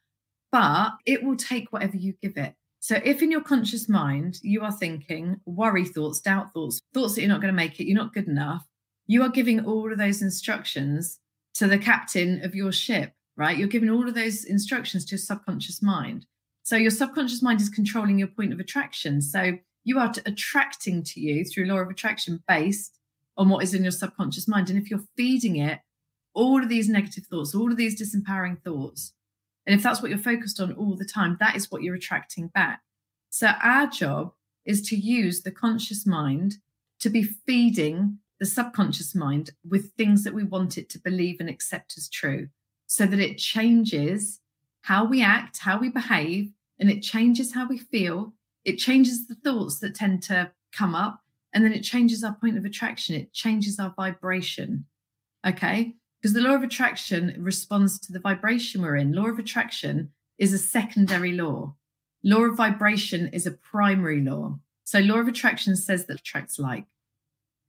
but 0.52 0.92
it 1.06 1.22
will 1.22 1.36
take 1.36 1.72
whatever 1.72 1.96
you 1.96 2.14
give 2.22 2.36
it. 2.36 2.54
So, 2.82 2.98
if 3.04 3.20
in 3.20 3.30
your 3.30 3.42
conscious 3.42 3.90
mind 3.90 4.40
you 4.42 4.62
are 4.62 4.72
thinking 4.72 5.38
worry 5.44 5.84
thoughts, 5.84 6.20
doubt 6.20 6.54
thoughts, 6.54 6.80
thoughts 6.94 7.14
that 7.14 7.20
you're 7.20 7.28
not 7.28 7.42
going 7.42 7.52
to 7.52 7.56
make 7.56 7.78
it, 7.78 7.86
you're 7.86 7.96
not 7.96 8.14
good 8.14 8.26
enough, 8.26 8.66
you 9.06 9.22
are 9.22 9.28
giving 9.28 9.64
all 9.66 9.92
of 9.92 9.98
those 9.98 10.22
instructions 10.22 11.18
to 11.54 11.66
the 11.66 11.78
captain 11.78 12.42
of 12.42 12.54
your 12.54 12.72
ship, 12.72 13.12
right? 13.36 13.58
You're 13.58 13.68
giving 13.68 13.90
all 13.90 14.08
of 14.08 14.14
those 14.14 14.44
instructions 14.44 15.04
to 15.04 15.10
your 15.12 15.18
subconscious 15.18 15.82
mind. 15.82 16.24
So, 16.62 16.76
your 16.76 16.90
subconscious 16.90 17.42
mind 17.42 17.60
is 17.60 17.68
controlling 17.68 18.18
your 18.18 18.28
point 18.28 18.54
of 18.54 18.60
attraction. 18.60 19.20
So, 19.20 19.58
you 19.84 19.98
are 19.98 20.12
attracting 20.26 21.02
to 21.02 21.20
you 21.20 21.44
through 21.44 21.66
law 21.66 21.78
of 21.78 21.88
attraction 21.88 22.42
based 22.46 22.98
on 23.36 23.48
what 23.48 23.62
is 23.64 23.74
in 23.74 23.82
your 23.82 23.92
subconscious 23.92 24.46
mind. 24.46 24.70
And 24.70 24.78
if 24.78 24.90
you're 24.90 25.04
feeding 25.16 25.56
it 25.56 25.80
all 26.34 26.62
of 26.62 26.68
these 26.68 26.88
negative 26.88 27.24
thoughts, 27.26 27.54
all 27.54 27.70
of 27.70 27.76
these 27.76 28.00
disempowering 28.00 28.62
thoughts, 28.62 29.12
and 29.66 29.74
if 29.74 29.82
that's 29.82 30.02
what 30.02 30.10
you're 30.10 30.18
focused 30.18 30.60
on 30.60 30.72
all 30.72 30.96
the 30.96 31.04
time, 31.04 31.36
that 31.40 31.56
is 31.56 31.70
what 31.70 31.82
you're 31.82 31.94
attracting 31.94 32.48
back. 32.48 32.80
So 33.30 33.48
our 33.62 33.86
job 33.86 34.32
is 34.64 34.82
to 34.88 34.96
use 34.96 35.42
the 35.42 35.50
conscious 35.50 36.06
mind 36.06 36.56
to 37.00 37.10
be 37.10 37.22
feeding 37.22 38.18
the 38.38 38.46
subconscious 38.46 39.14
mind 39.14 39.50
with 39.68 39.92
things 39.92 40.24
that 40.24 40.34
we 40.34 40.44
want 40.44 40.78
it 40.78 40.88
to 40.90 40.98
believe 40.98 41.36
and 41.40 41.48
accept 41.48 41.94
as 41.96 42.08
true 42.08 42.48
so 42.86 43.06
that 43.06 43.20
it 43.20 43.38
changes 43.38 44.40
how 44.82 45.04
we 45.04 45.22
act, 45.22 45.58
how 45.58 45.78
we 45.78 45.90
behave, 45.90 46.50
and 46.78 46.90
it 46.90 47.02
changes 47.02 47.54
how 47.54 47.68
we 47.68 47.78
feel. 47.78 48.32
It 48.64 48.76
changes 48.76 49.26
the 49.26 49.34
thoughts 49.34 49.78
that 49.80 49.94
tend 49.94 50.22
to 50.24 50.52
come 50.72 50.94
up, 50.94 51.20
and 51.52 51.64
then 51.64 51.72
it 51.72 51.82
changes 51.82 52.22
our 52.22 52.34
point 52.34 52.58
of 52.58 52.64
attraction. 52.64 53.14
It 53.14 53.32
changes 53.32 53.78
our 53.78 53.92
vibration. 53.96 54.86
Okay 55.46 55.94
because 56.20 56.34
the 56.34 56.40
law 56.40 56.54
of 56.54 56.62
attraction 56.62 57.34
responds 57.38 57.98
to 57.98 58.12
the 58.12 58.20
vibration 58.20 58.82
we're 58.82 58.96
in. 58.96 59.12
Law 59.12 59.28
of 59.28 59.38
attraction 59.38 60.10
is 60.38 60.52
a 60.52 60.58
secondary 60.58 61.32
law. 61.32 61.74
Law 62.22 62.42
of 62.42 62.56
vibration 62.56 63.28
is 63.28 63.46
a 63.46 63.52
primary 63.52 64.20
law. 64.20 64.58
So, 64.84 64.98
law 64.98 65.18
of 65.18 65.28
attraction 65.28 65.76
says 65.76 66.06
that 66.06 66.20
attracts 66.20 66.58
like. 66.58 66.84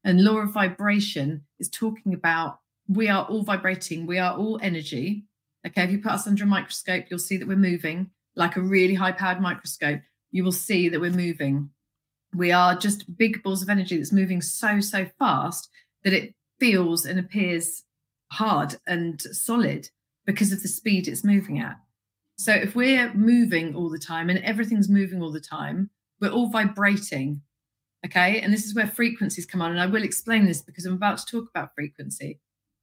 And 0.03 0.23
law 0.23 0.39
of 0.39 0.51
vibration 0.51 1.45
is 1.59 1.69
talking 1.69 2.13
about 2.13 2.59
we 2.89 3.07
are 3.07 3.23
all 3.25 3.43
vibrating, 3.43 4.05
we 4.05 4.17
are 4.17 4.35
all 4.35 4.59
energy. 4.61 5.25
Okay, 5.65 5.83
if 5.83 5.91
you 5.91 5.99
put 5.99 6.13
us 6.13 6.27
under 6.27 6.43
a 6.43 6.47
microscope, 6.47 7.05
you'll 7.09 7.19
see 7.19 7.37
that 7.37 7.47
we're 7.47 7.55
moving 7.55 8.09
like 8.35 8.55
a 8.55 8.61
really 8.61 8.95
high 8.95 9.11
powered 9.11 9.39
microscope. 9.39 10.01
You 10.31 10.43
will 10.43 10.51
see 10.51 10.89
that 10.89 10.99
we're 11.01 11.11
moving. 11.11 11.69
We 12.33 12.51
are 12.51 12.75
just 12.75 13.17
big 13.17 13.43
balls 13.43 13.61
of 13.61 13.69
energy 13.69 13.97
that's 13.97 14.11
moving 14.11 14.41
so, 14.41 14.79
so 14.79 15.05
fast 15.19 15.69
that 16.03 16.13
it 16.13 16.33
feels 16.59 17.05
and 17.05 17.19
appears 17.19 17.83
hard 18.31 18.77
and 18.87 19.21
solid 19.21 19.89
because 20.25 20.51
of 20.51 20.61
the 20.61 20.67
speed 20.67 21.07
it's 21.07 21.23
moving 21.23 21.59
at. 21.59 21.77
So 22.37 22.53
if 22.53 22.75
we're 22.75 23.13
moving 23.13 23.75
all 23.75 23.89
the 23.89 23.99
time 23.99 24.29
and 24.29 24.39
everything's 24.39 24.89
moving 24.89 25.21
all 25.21 25.31
the 25.31 25.39
time, 25.39 25.89
we're 26.19 26.31
all 26.31 26.49
vibrating. 26.49 27.41
Okay. 28.05 28.39
And 28.39 28.51
this 28.51 28.65
is 28.65 28.73
where 28.73 28.87
frequencies 28.87 29.45
come 29.45 29.61
on. 29.61 29.71
And 29.71 29.79
I 29.79 29.85
will 29.85 30.03
explain 30.03 30.45
this 30.45 30.61
because 30.61 30.85
I'm 30.85 30.93
about 30.93 31.19
to 31.19 31.25
talk 31.25 31.49
about 31.53 31.75
frequency. 31.75 32.39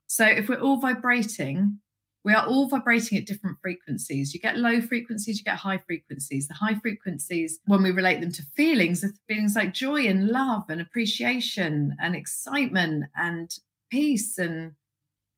So 0.07 0.25
if 0.25 0.49
we're 0.49 0.61
all 0.61 0.81
vibrating, 0.81 1.81
we 2.25 2.35
are 2.35 2.47
all 2.47 2.69
vibrating 2.69 3.17
at 3.17 3.27
different 3.27 3.59
frequencies. 3.63 4.35
You 4.35 4.41
get 4.41 4.59
low 4.59 4.81
frequencies, 4.81 5.39
you 5.39 5.45
get 5.45 5.57
high 5.57 5.79
frequencies. 5.79 6.49
The 6.49 6.55
high 6.55 6.75
frequencies, 6.75 7.61
when 7.67 7.83
we 7.83 7.91
relate 7.91 8.21
them 8.21 8.33
to 8.33 8.43
feelings, 8.57 9.05
are 9.05 9.13
feelings 9.29 9.55
like 9.55 9.73
joy 9.73 10.07
and 10.07 10.29
love 10.29 10.65
and 10.69 10.81
appreciation 10.81 11.97
and 12.01 12.17
excitement 12.17 13.05
and 13.17 13.51
peace. 13.91 14.37
And 14.37 14.73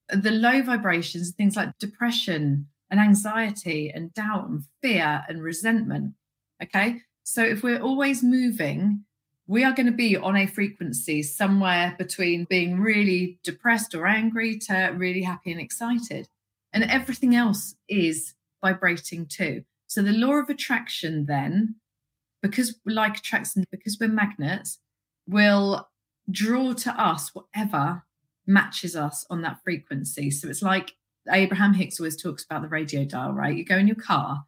the 0.08 0.30
low 0.30 0.62
vibrations, 0.62 1.32
things 1.32 1.54
like 1.54 1.78
depression 1.78 2.66
and 2.90 2.98
anxiety 2.98 3.90
and 3.94 4.12
doubt 4.14 4.48
and 4.48 4.64
fear 4.82 5.22
and 5.28 5.42
resentment. 5.42 6.14
Okay. 6.62 7.02
So 7.24 7.44
if 7.44 7.62
we're 7.62 7.80
always 7.80 8.22
moving, 8.22 9.04
we 9.46 9.64
are 9.64 9.72
going 9.72 9.86
to 9.86 9.92
be 9.92 10.16
on 10.16 10.36
a 10.36 10.46
frequency 10.46 11.22
somewhere 11.22 11.94
between 11.98 12.44
being 12.44 12.80
really 12.80 13.38
depressed 13.44 13.94
or 13.94 14.06
angry 14.06 14.58
to 14.60 14.94
really 14.96 15.22
happy 15.22 15.52
and 15.52 15.60
excited 15.60 16.28
and 16.72 16.84
everything 16.84 17.34
else 17.34 17.74
is 17.88 18.34
vibrating 18.64 19.26
too. 19.26 19.64
So 19.86 20.02
the 20.02 20.12
law 20.12 20.34
of 20.34 20.48
attraction 20.48 21.26
then, 21.26 21.76
because 22.42 22.78
like 22.86 23.18
attracts 23.18 23.56
because 23.70 23.98
we're 24.00 24.08
magnets, 24.08 24.78
will 25.26 25.88
draw 26.30 26.72
to 26.72 26.90
us 26.92 27.30
whatever 27.34 28.04
matches 28.46 28.96
us 28.96 29.24
on 29.30 29.42
that 29.42 29.58
frequency. 29.64 30.30
So 30.30 30.48
it's 30.48 30.62
like 30.62 30.92
Abraham 31.30 31.74
Hicks 31.74 32.00
always 32.00 32.20
talks 32.20 32.44
about 32.44 32.62
the 32.62 32.68
radio 32.68 33.04
dial, 33.04 33.32
right? 33.32 33.56
You 33.56 33.64
go 33.64 33.76
in 33.76 33.86
your 33.86 33.96
car, 33.96 34.44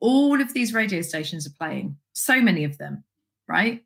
all 0.00 0.40
of 0.40 0.52
these 0.52 0.74
radio 0.74 1.00
stations 1.02 1.46
are 1.46 1.54
playing, 1.58 1.96
so 2.12 2.40
many 2.40 2.64
of 2.64 2.78
them, 2.78 3.04
right? 3.48 3.82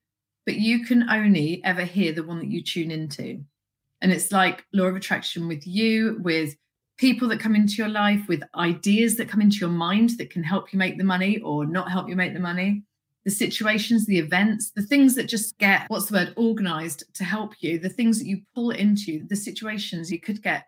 But 0.47 0.57
you 0.57 0.85
can 0.85 1.09
only 1.09 1.63
ever 1.65 1.83
hear 1.83 2.13
the 2.13 2.25
one 2.25 2.39
that 2.39 2.49
you 2.51 2.63
tune 2.63 2.91
into. 2.91 3.45
And 4.01 4.11
it's 4.11 4.33
like 4.33 4.65
law 4.73 4.87
of 4.87 4.97
attraction 4.97 5.47
with 5.47 5.67
you, 5.67 6.19
with 6.23 6.57
people 7.01 7.29
that 7.29 7.41
come 7.41 7.57
into 7.57 7.77
your 7.77 7.89
life 7.89 8.29
with 8.29 8.43
ideas 8.55 9.17
that 9.17 9.27
come 9.27 9.41
into 9.41 9.57
your 9.57 9.71
mind 9.71 10.11
that 10.19 10.29
can 10.29 10.43
help 10.43 10.71
you 10.71 10.79
make 10.79 10.99
the 10.99 11.05
money 11.05 11.39
or 11.41 11.65
not 11.65 11.91
help 11.91 12.11
you 12.11 12.15
make 12.15 12.35
the 12.35 12.41
money. 12.41 12.83
The 13.25 13.31
situations 13.31 14.07
the 14.07 14.19
events 14.19 14.73
the 14.75 14.83
things 14.83 15.15
that 15.15 15.25
just 15.25 15.59
get 15.59 15.87
what's 15.89 16.07
the 16.07 16.15
word 16.15 16.35
organized 16.37 17.05
to 17.15 17.23
help 17.23 17.53
you 17.61 17.79
the 17.79 17.91
things 17.91 18.19
that 18.19 18.27
you 18.27 18.41
pull 18.55 18.71
into 18.71 19.27
the 19.29 19.37
situations 19.37 20.11
you 20.11 20.19
could 20.19 20.43
get 20.43 20.65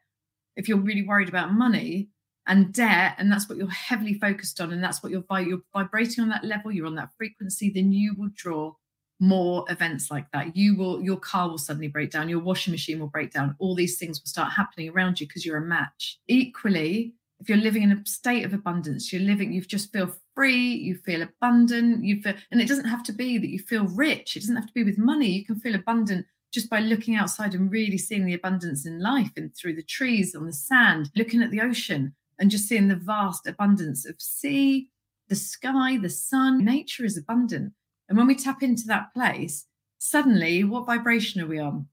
if 0.54 0.68
you're 0.68 0.78
really 0.78 1.02
worried 1.02 1.30
about 1.30 1.54
money 1.54 2.10
and 2.46 2.72
debt 2.74 3.14
and 3.16 3.32
that's 3.32 3.48
what 3.48 3.56
you're 3.56 3.70
heavily 3.70 4.14
focused 4.14 4.60
on 4.60 4.70
and 4.70 4.84
that's 4.84 5.02
what 5.02 5.10
you're, 5.10 5.24
you're 5.40 5.62
vibrating 5.72 6.22
on 6.22 6.28
that 6.28 6.44
level 6.44 6.70
you're 6.70 6.86
on 6.86 6.94
that 6.96 7.08
frequency 7.16 7.70
then 7.74 7.90
you 7.90 8.14
will 8.18 8.30
draw 8.34 8.74
more 9.22 9.64
events 9.68 10.10
like 10.10 10.26
that. 10.32 10.56
You 10.56 10.76
will 10.76 11.00
your 11.00 11.16
car 11.16 11.48
will 11.48 11.56
suddenly 11.56 11.86
break 11.86 12.10
down 12.10 12.28
your 12.28 12.40
washing 12.40 12.72
machine 12.72 12.98
will 12.98 13.06
break 13.06 13.30
down 13.30 13.54
all 13.60 13.76
these 13.76 13.96
things 13.96 14.20
will 14.20 14.26
start 14.26 14.52
happening 14.52 14.88
around 14.90 15.20
you 15.20 15.28
because 15.28 15.46
you're 15.46 15.58
a 15.58 15.64
match. 15.64 16.18
Equally 16.26 17.14
if 17.40 17.48
you're 17.48 17.58
living 17.58 17.82
in 17.82 17.92
a 17.92 18.04
state 18.04 18.44
of 18.44 18.52
abundance 18.52 19.12
you're 19.12 19.22
living 19.22 19.52
you 19.52 19.60
just 19.60 19.92
feel 19.92 20.12
free 20.34 20.74
you 20.74 20.96
feel 20.96 21.22
abundant 21.22 22.04
you 22.04 22.20
feel 22.20 22.34
and 22.50 22.60
it 22.60 22.68
doesn't 22.68 22.84
have 22.84 23.02
to 23.02 23.12
be 23.12 23.38
that 23.38 23.50
you 23.50 23.58
feel 23.58 23.84
rich 23.86 24.36
it 24.36 24.40
doesn't 24.40 24.56
have 24.56 24.66
to 24.66 24.72
be 24.72 24.84
with 24.84 24.98
money 24.98 25.28
you 25.28 25.44
can 25.44 25.58
feel 25.58 25.74
abundant 25.74 26.24
just 26.52 26.70
by 26.70 26.78
looking 26.78 27.16
outside 27.16 27.54
and 27.54 27.72
really 27.72 27.98
seeing 27.98 28.26
the 28.26 28.34
abundance 28.34 28.86
in 28.86 29.00
life 29.00 29.30
and 29.36 29.56
through 29.56 29.74
the 29.74 29.82
trees 29.82 30.36
on 30.36 30.46
the 30.46 30.52
sand 30.52 31.10
looking 31.16 31.42
at 31.42 31.50
the 31.50 31.60
ocean 31.60 32.14
and 32.38 32.50
just 32.50 32.68
seeing 32.68 32.86
the 32.86 32.94
vast 32.96 33.46
abundance 33.46 34.04
of 34.06 34.20
sea 34.20 34.88
the 35.28 35.36
sky 35.36 35.96
the 35.96 36.10
sun. 36.10 36.64
Nature 36.64 37.04
is 37.04 37.16
abundant 37.16 37.72
and 38.12 38.18
when 38.18 38.26
we 38.26 38.34
tap 38.34 38.62
into 38.62 38.86
that 38.88 39.14
place, 39.14 39.64
suddenly, 39.96 40.64
what 40.64 40.84
vibration 40.84 41.40
are 41.40 41.46
we 41.46 41.58
on? 41.58 41.86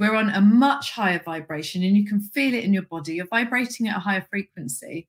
We're 0.00 0.16
on 0.16 0.28
a 0.28 0.40
much 0.40 0.90
higher 0.90 1.22
vibration, 1.24 1.84
and 1.84 1.96
you 1.96 2.04
can 2.04 2.18
feel 2.18 2.54
it 2.54 2.64
in 2.64 2.74
your 2.74 2.82
body. 2.82 3.14
You're 3.14 3.28
vibrating 3.28 3.86
at 3.86 3.96
a 3.96 4.00
higher 4.00 4.26
frequency, 4.28 5.06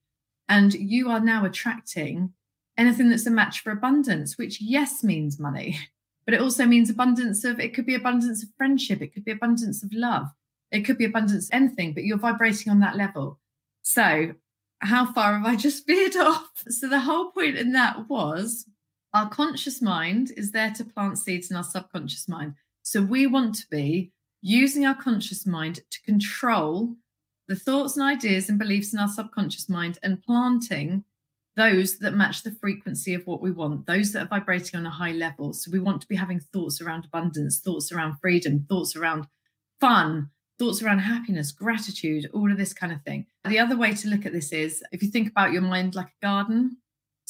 and 0.47 0.71
you 0.71 1.09
are 1.09 1.19
now 1.19 1.45
attracting 1.45 2.33
anything 2.77 3.09
that's 3.09 3.25
a 3.25 3.31
match 3.31 3.61
for 3.61 3.71
abundance, 3.71 4.37
which, 4.37 4.61
yes, 4.61 5.03
means 5.03 5.39
money, 5.39 5.79
but 6.25 6.35
it 6.35 6.41
also 6.41 6.67
means 6.67 6.91
abundance 6.91 7.43
of 7.43 7.59
it 7.59 7.73
could 7.73 7.87
be 7.87 7.95
abundance 7.95 8.43
of 8.43 8.49
friendship, 8.55 9.01
it 9.01 9.15
could 9.15 9.25
be 9.25 9.31
abundance 9.31 9.81
of 9.81 9.91
love, 9.91 10.27
it 10.69 10.81
could 10.81 10.99
be 10.99 11.05
abundance 11.05 11.47
of 11.47 11.55
anything, 11.55 11.91
but 11.91 12.03
you're 12.03 12.19
vibrating 12.19 12.71
on 12.71 12.81
that 12.81 12.95
level. 12.95 13.39
So, 13.81 14.35
how 14.77 15.11
far 15.11 15.39
have 15.39 15.47
I 15.47 15.55
just 15.55 15.87
veered 15.87 16.17
off? 16.17 16.51
So, 16.69 16.87
the 16.87 16.99
whole 16.99 17.31
point 17.31 17.57
in 17.57 17.71
that 17.71 18.07
was 18.07 18.67
our 19.13 19.29
conscious 19.29 19.81
mind 19.81 20.31
is 20.37 20.51
there 20.51 20.71
to 20.71 20.85
plant 20.85 21.19
seeds 21.19 21.51
in 21.51 21.57
our 21.57 21.63
subconscious 21.63 22.27
mind. 22.27 22.55
So 22.83 23.01
we 23.01 23.27
want 23.27 23.55
to 23.55 23.67
be 23.69 24.11
using 24.41 24.85
our 24.85 24.95
conscious 24.95 25.45
mind 25.45 25.81
to 25.89 26.01
control 26.03 26.95
the 27.47 27.55
thoughts 27.55 27.97
and 27.97 28.05
ideas 28.05 28.49
and 28.49 28.57
beliefs 28.57 28.93
in 28.93 28.99
our 28.99 29.09
subconscious 29.09 29.67
mind 29.67 29.99
and 30.03 30.23
planting 30.23 31.03
those 31.57 31.97
that 31.97 32.13
match 32.13 32.43
the 32.43 32.51
frequency 32.51 33.13
of 33.13 33.27
what 33.27 33.41
we 33.41 33.51
want, 33.51 33.85
those 33.85 34.13
that 34.13 34.23
are 34.23 34.39
vibrating 34.39 34.79
on 34.79 34.85
a 34.85 34.89
high 34.89 35.11
level. 35.11 35.51
So 35.53 35.69
we 35.69 35.79
want 35.79 36.01
to 36.01 36.07
be 36.07 36.15
having 36.15 36.39
thoughts 36.39 36.79
around 36.81 37.05
abundance, 37.05 37.59
thoughts 37.59 37.91
around 37.91 38.17
freedom, 38.21 38.65
thoughts 38.69 38.95
around 38.95 39.27
fun, 39.81 40.29
thoughts 40.57 40.81
around 40.81 40.99
happiness, 40.99 41.51
gratitude, 41.51 42.29
all 42.33 42.51
of 42.51 42.57
this 42.57 42.73
kind 42.73 42.93
of 42.93 43.01
thing. 43.01 43.25
The 43.45 43.59
other 43.59 43.75
way 43.75 43.93
to 43.95 44.07
look 44.07 44.25
at 44.25 44.31
this 44.31 44.53
is 44.53 44.81
if 44.91 45.03
you 45.03 45.09
think 45.09 45.29
about 45.29 45.51
your 45.51 45.61
mind 45.61 45.93
like 45.93 46.07
a 46.07 46.25
garden, 46.25 46.77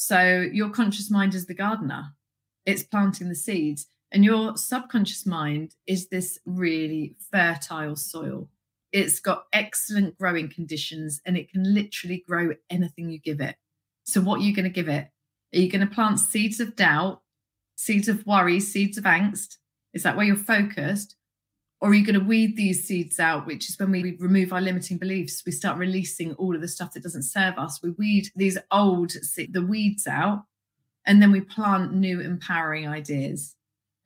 so 0.04 0.48
your 0.52 0.70
conscious 0.70 1.12
mind 1.12 1.32
is 1.32 1.46
the 1.46 1.54
gardener, 1.54 2.14
it's 2.66 2.82
planting 2.82 3.28
the 3.28 3.36
seeds. 3.36 3.86
And 4.10 4.24
your 4.24 4.56
subconscious 4.56 5.24
mind 5.24 5.76
is 5.86 6.08
this 6.08 6.40
really 6.44 7.14
fertile 7.30 7.94
soil. 7.94 8.48
It's 8.90 9.20
got 9.20 9.44
excellent 9.52 10.18
growing 10.18 10.50
conditions 10.50 11.20
and 11.24 11.36
it 11.36 11.52
can 11.52 11.72
literally 11.72 12.24
grow 12.26 12.50
anything 12.68 13.10
you 13.10 13.20
give 13.20 13.40
it. 13.40 13.54
So, 14.02 14.20
what 14.20 14.40
are 14.40 14.42
you 14.42 14.52
going 14.52 14.64
to 14.64 14.70
give 14.70 14.88
it? 14.88 15.08
Are 15.54 15.58
you 15.58 15.70
going 15.70 15.86
to 15.86 15.94
plant 15.94 16.18
seeds 16.18 16.58
of 16.58 16.74
doubt, 16.74 17.22
seeds 17.76 18.08
of 18.08 18.26
worry, 18.26 18.58
seeds 18.58 18.98
of 18.98 19.04
angst? 19.04 19.58
Is 19.94 20.02
that 20.02 20.16
where 20.16 20.26
you're 20.26 20.34
focused? 20.34 21.14
Or 21.82 21.90
are 21.90 21.94
you 21.94 22.06
going 22.06 22.18
to 22.18 22.24
weed 22.24 22.56
these 22.56 22.84
seeds 22.86 23.18
out 23.18 23.46
which 23.46 23.68
is 23.68 23.78
when 23.78 23.90
we 23.90 24.16
remove 24.20 24.52
our 24.52 24.60
limiting 24.60 24.96
beliefs 24.96 25.42
we 25.44 25.52
start 25.52 25.76
releasing 25.76 26.32
all 26.34 26.54
of 26.54 26.60
the 26.60 26.68
stuff 26.68 26.92
that 26.92 27.02
doesn't 27.02 27.24
serve 27.24 27.58
us. 27.58 27.82
We 27.82 27.90
weed 27.90 28.28
these 28.36 28.56
old 28.70 29.12
the 29.50 29.66
weeds 29.66 30.06
out 30.06 30.44
and 31.04 31.20
then 31.20 31.32
we 31.32 31.40
plant 31.40 31.94
new 31.94 32.20
empowering 32.20 32.86
ideas. 32.88 33.54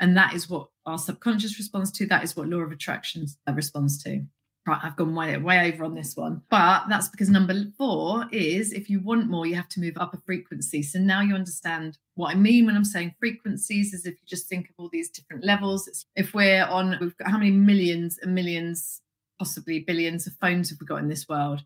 And 0.01 0.17
that 0.17 0.35
is 0.35 0.49
what 0.49 0.69
our 0.85 0.99
subconscious 0.99 1.59
responds 1.59 1.91
to 1.93 2.07
that 2.07 2.25
is 2.25 2.37
what 2.37 2.49
law 2.49 2.59
of 2.59 2.73
attraction 2.73 3.27
uh, 3.47 3.53
responds 3.53 4.03
to 4.05 4.25
right, 4.67 4.81
I've 4.83 4.97
gone 4.97 5.15
way, 5.15 5.37
way 5.37 5.73
over 5.73 5.85
on 5.85 5.95
this 5.95 6.17
one. 6.17 6.43
But 6.51 6.85
that's 6.89 7.09
because 7.09 7.31
number 7.31 7.55
four 7.79 8.27
is 8.33 8.73
if 8.73 8.91
you 8.91 9.01
want 9.01 9.29
more, 9.29 9.47
you 9.47 9.55
have 9.55 9.69
to 9.71 9.81
move 9.81 9.97
up 9.97 10.15
a 10.15 10.21
frequency. 10.27 10.83
So 10.83 10.99
now 10.99 11.21
you 11.21 11.35
understand 11.35 11.99
what 12.15 12.33
I 12.33 12.35
mean 12.35 12.67
when 12.67 12.77
I'm 12.77 12.85
saying 12.85 13.15
frequencies 13.19 13.95
is 13.95 14.07
if 14.07 14.15
you 14.15 14.27
just 14.27 14.49
think 14.49 14.69
of 14.69 14.75
all 14.79 14.89
these 14.89 15.11
different 15.11 15.45
levels. 15.45 15.87
It's 15.89 16.07
if 16.17 16.35
we're 16.35 16.65
on, 16.65 16.97
we've 17.01 17.17
got 17.17 17.31
how 17.31 17.39
many 17.39 17.51
millions 17.51 18.19
and 18.19 18.35
millions, 18.35 19.03
possibly 19.39 19.81
billions 19.81 20.27
of 20.27 20.35
phones 20.41 20.71
have 20.71 20.81
we 20.81 20.87
got 20.87 21.01
in 21.01 21.09
this 21.09 21.29
world? 21.29 21.63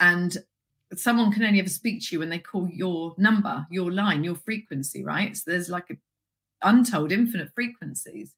And 0.00 0.36
someone 0.94 1.32
can 1.32 1.44
only 1.44 1.60
ever 1.60 1.68
speak 1.68 2.02
to 2.02 2.14
you 2.14 2.20
when 2.20 2.30
they 2.30 2.38
call 2.38 2.68
your 2.68 3.14
number, 3.18 3.66
your 3.70 3.92
line, 3.92 4.24
your 4.24 4.36
frequency, 4.36 5.04
right? 5.04 5.36
So 5.36 5.50
there's 5.50 5.68
like 5.68 5.90
a 5.90 5.96
untold 6.62 7.12
infinite 7.12 7.50
frequencies. 7.54 8.34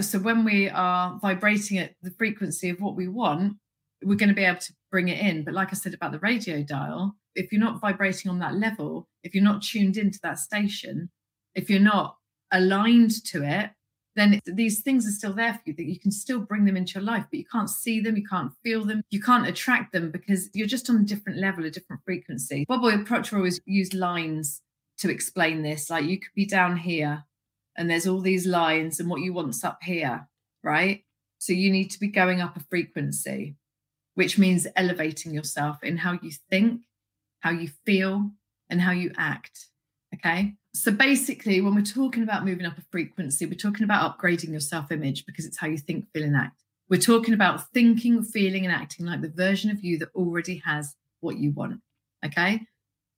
So 0.00 0.18
when 0.18 0.44
we 0.44 0.68
are 0.70 1.18
vibrating 1.20 1.78
at 1.78 1.94
the 2.02 2.10
frequency 2.12 2.70
of 2.70 2.80
what 2.80 2.96
we 2.96 3.08
want, 3.08 3.54
we're 4.02 4.16
going 4.16 4.30
to 4.30 4.34
be 4.34 4.44
able 4.44 4.60
to 4.60 4.72
bring 4.90 5.08
it 5.08 5.18
in. 5.18 5.44
But 5.44 5.54
like 5.54 5.68
I 5.70 5.74
said 5.74 5.94
about 5.94 6.12
the 6.12 6.18
radio 6.18 6.62
dial, 6.62 7.14
if 7.34 7.52
you're 7.52 7.60
not 7.60 7.80
vibrating 7.80 8.30
on 8.30 8.38
that 8.40 8.54
level, 8.54 9.06
if 9.22 9.34
you're 9.34 9.44
not 9.44 9.62
tuned 9.62 9.96
into 9.96 10.18
that 10.22 10.38
station, 10.38 11.10
if 11.54 11.68
you're 11.68 11.80
not 11.80 12.16
aligned 12.50 13.24
to 13.26 13.42
it, 13.42 13.70
then 14.16 14.40
these 14.44 14.80
things 14.80 15.06
are 15.06 15.12
still 15.12 15.32
there 15.32 15.54
for 15.54 15.60
you 15.66 15.74
that 15.74 15.88
you 15.88 15.98
can 15.98 16.10
still 16.10 16.40
bring 16.40 16.64
them 16.66 16.76
into 16.76 16.94
your 16.94 17.04
life, 17.04 17.24
but 17.30 17.38
you 17.38 17.46
can't 17.50 17.70
see 17.70 18.00
them, 18.00 18.16
you 18.16 18.26
can't 18.26 18.52
feel 18.62 18.84
them, 18.84 19.02
you 19.10 19.20
can't 19.20 19.46
attract 19.46 19.92
them 19.92 20.10
because 20.10 20.50
you're 20.52 20.66
just 20.66 20.90
on 20.90 20.96
a 20.96 21.04
different 21.04 21.38
level, 21.38 21.64
a 21.64 21.70
different 21.70 22.02
frequency. 22.04 22.66
Bob 22.68 22.82
Proctor 23.06 23.36
always 23.36 23.60
used 23.64 23.94
lines 23.94 24.60
to 24.98 25.10
explain 25.10 25.62
this. 25.62 25.88
Like 25.88 26.04
you 26.04 26.18
could 26.18 26.34
be 26.34 26.44
down 26.44 26.76
here 26.76 27.24
and 27.76 27.90
there's 27.90 28.06
all 28.06 28.20
these 28.20 28.46
lines 28.46 29.00
and 29.00 29.08
what 29.08 29.22
you 29.22 29.32
want's 29.32 29.64
up 29.64 29.82
here, 29.82 30.28
right? 30.62 31.02
So 31.38 31.52
you 31.52 31.70
need 31.70 31.90
to 31.90 32.00
be 32.00 32.08
going 32.08 32.40
up 32.40 32.56
a 32.56 32.60
frequency, 32.60 33.56
which 34.14 34.38
means 34.38 34.66
elevating 34.76 35.32
yourself 35.32 35.82
in 35.82 35.98
how 35.98 36.18
you 36.22 36.30
think, 36.50 36.82
how 37.40 37.50
you 37.50 37.70
feel, 37.84 38.30
and 38.68 38.80
how 38.80 38.92
you 38.92 39.12
act. 39.16 39.66
Okay. 40.14 40.54
So 40.74 40.90
basically, 40.90 41.60
when 41.60 41.74
we're 41.74 41.82
talking 41.82 42.22
about 42.22 42.44
moving 42.44 42.66
up 42.66 42.78
a 42.78 42.82
frequency, 42.90 43.44
we're 43.46 43.54
talking 43.54 43.84
about 43.84 44.18
upgrading 44.18 44.50
your 44.50 44.60
self 44.60 44.90
image 44.92 45.26
because 45.26 45.44
it's 45.44 45.58
how 45.58 45.66
you 45.66 45.78
think, 45.78 46.06
feel, 46.12 46.24
and 46.24 46.36
act. 46.36 46.62
We're 46.88 47.00
talking 47.00 47.34
about 47.34 47.70
thinking, 47.72 48.22
feeling, 48.22 48.64
and 48.64 48.74
acting 48.74 49.06
like 49.06 49.20
the 49.20 49.28
version 49.28 49.70
of 49.70 49.82
you 49.82 49.98
that 49.98 50.10
already 50.14 50.62
has 50.64 50.94
what 51.20 51.38
you 51.38 51.50
want. 51.52 51.80
Okay. 52.24 52.60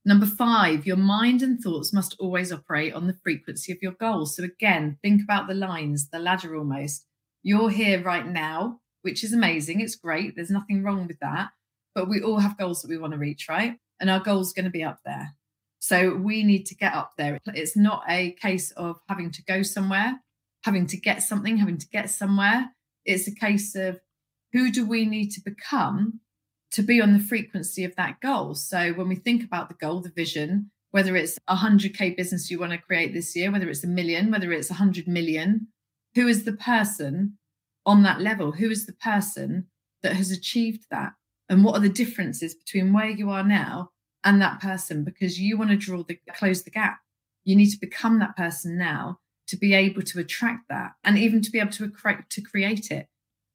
Number 0.04 0.26
five, 0.26 0.86
your 0.86 0.96
mind 0.96 1.42
and 1.42 1.58
thoughts 1.58 1.92
must 1.92 2.16
always 2.18 2.52
operate 2.52 2.92
on 2.92 3.06
the 3.06 3.18
frequency 3.22 3.72
of 3.72 3.78
your 3.80 3.92
goals. 3.92 4.36
So, 4.36 4.44
again, 4.44 4.98
think 5.02 5.22
about 5.22 5.48
the 5.48 5.54
lines, 5.54 6.10
the 6.10 6.18
ladder 6.18 6.56
almost. 6.56 7.06
You're 7.42 7.70
here 7.70 8.02
right 8.02 8.26
now, 8.26 8.80
which 9.02 9.24
is 9.24 9.32
amazing. 9.32 9.80
It's 9.80 9.96
great. 9.96 10.36
There's 10.36 10.50
nothing 10.50 10.82
wrong 10.82 11.06
with 11.06 11.18
that. 11.20 11.50
But 11.94 12.08
we 12.08 12.20
all 12.20 12.40
have 12.40 12.58
goals 12.58 12.82
that 12.82 12.90
we 12.90 12.98
want 12.98 13.12
to 13.12 13.18
reach, 13.18 13.48
right? 13.48 13.78
and 14.00 14.10
our 14.10 14.20
goal's 14.20 14.52
going 14.52 14.64
to 14.64 14.70
be 14.70 14.82
up 14.82 14.98
there. 15.04 15.34
So 15.78 16.14
we 16.14 16.44
need 16.44 16.64
to 16.66 16.74
get 16.74 16.94
up 16.94 17.12
there. 17.18 17.38
It's 17.46 17.76
not 17.76 18.02
a 18.08 18.32
case 18.32 18.70
of 18.72 19.00
having 19.08 19.30
to 19.32 19.42
go 19.42 19.62
somewhere, 19.62 20.20
having 20.62 20.86
to 20.88 20.96
get 20.96 21.22
something, 21.22 21.58
having 21.58 21.78
to 21.78 21.88
get 21.88 22.10
somewhere. 22.10 22.70
It's 23.04 23.28
a 23.28 23.34
case 23.34 23.74
of 23.74 24.00
who 24.52 24.70
do 24.70 24.86
we 24.86 25.04
need 25.04 25.30
to 25.30 25.40
become 25.42 26.20
to 26.74 26.82
be 26.82 27.00
on 27.00 27.12
the 27.12 27.20
frequency 27.20 27.84
of 27.84 27.94
that 27.94 28.20
goal. 28.20 28.52
So 28.56 28.92
when 28.94 29.08
we 29.08 29.14
think 29.14 29.44
about 29.44 29.68
the 29.68 29.76
goal, 29.76 30.00
the 30.00 30.10
vision, 30.10 30.72
whether 30.90 31.14
it's 31.14 31.38
a 31.46 31.54
100K 31.54 32.16
business 32.16 32.50
you 32.50 32.58
want 32.58 32.72
to 32.72 32.78
create 32.78 33.14
this 33.14 33.36
year, 33.36 33.52
whether 33.52 33.70
it's 33.70 33.84
a 33.84 33.88
million, 33.88 34.32
whether 34.32 34.50
it's 34.52 34.70
100 34.70 35.06
million, 35.06 35.68
who 36.16 36.26
is 36.26 36.42
the 36.42 36.52
person 36.52 37.38
on 37.86 38.02
that 38.02 38.20
level? 38.20 38.50
Who 38.50 38.70
is 38.70 38.86
the 38.86 38.92
person 38.92 39.68
that 40.02 40.16
has 40.16 40.32
achieved 40.32 40.86
that? 40.90 41.12
And 41.48 41.64
what 41.64 41.76
are 41.76 41.80
the 41.80 41.88
differences 41.88 42.56
between 42.56 42.92
where 42.92 43.10
you 43.10 43.30
are 43.30 43.44
now 43.44 43.90
and 44.24 44.42
that 44.42 44.60
person? 44.60 45.04
Because 45.04 45.38
you 45.38 45.56
want 45.56 45.70
to 45.70 45.76
draw 45.76 46.02
the 46.02 46.18
close 46.36 46.64
the 46.64 46.70
gap. 46.70 46.98
You 47.44 47.54
need 47.54 47.70
to 47.70 47.78
become 47.78 48.18
that 48.18 48.36
person 48.36 48.76
now 48.76 49.20
to 49.46 49.56
be 49.56 49.74
able 49.74 50.02
to 50.02 50.18
attract 50.18 50.68
that 50.70 50.92
and 51.04 51.18
even 51.18 51.40
to 51.42 51.52
be 51.52 51.60
able 51.60 51.70
to, 51.72 51.88
create 51.88 52.28
to 52.30 52.40
create 52.40 52.90
it. 52.90 53.06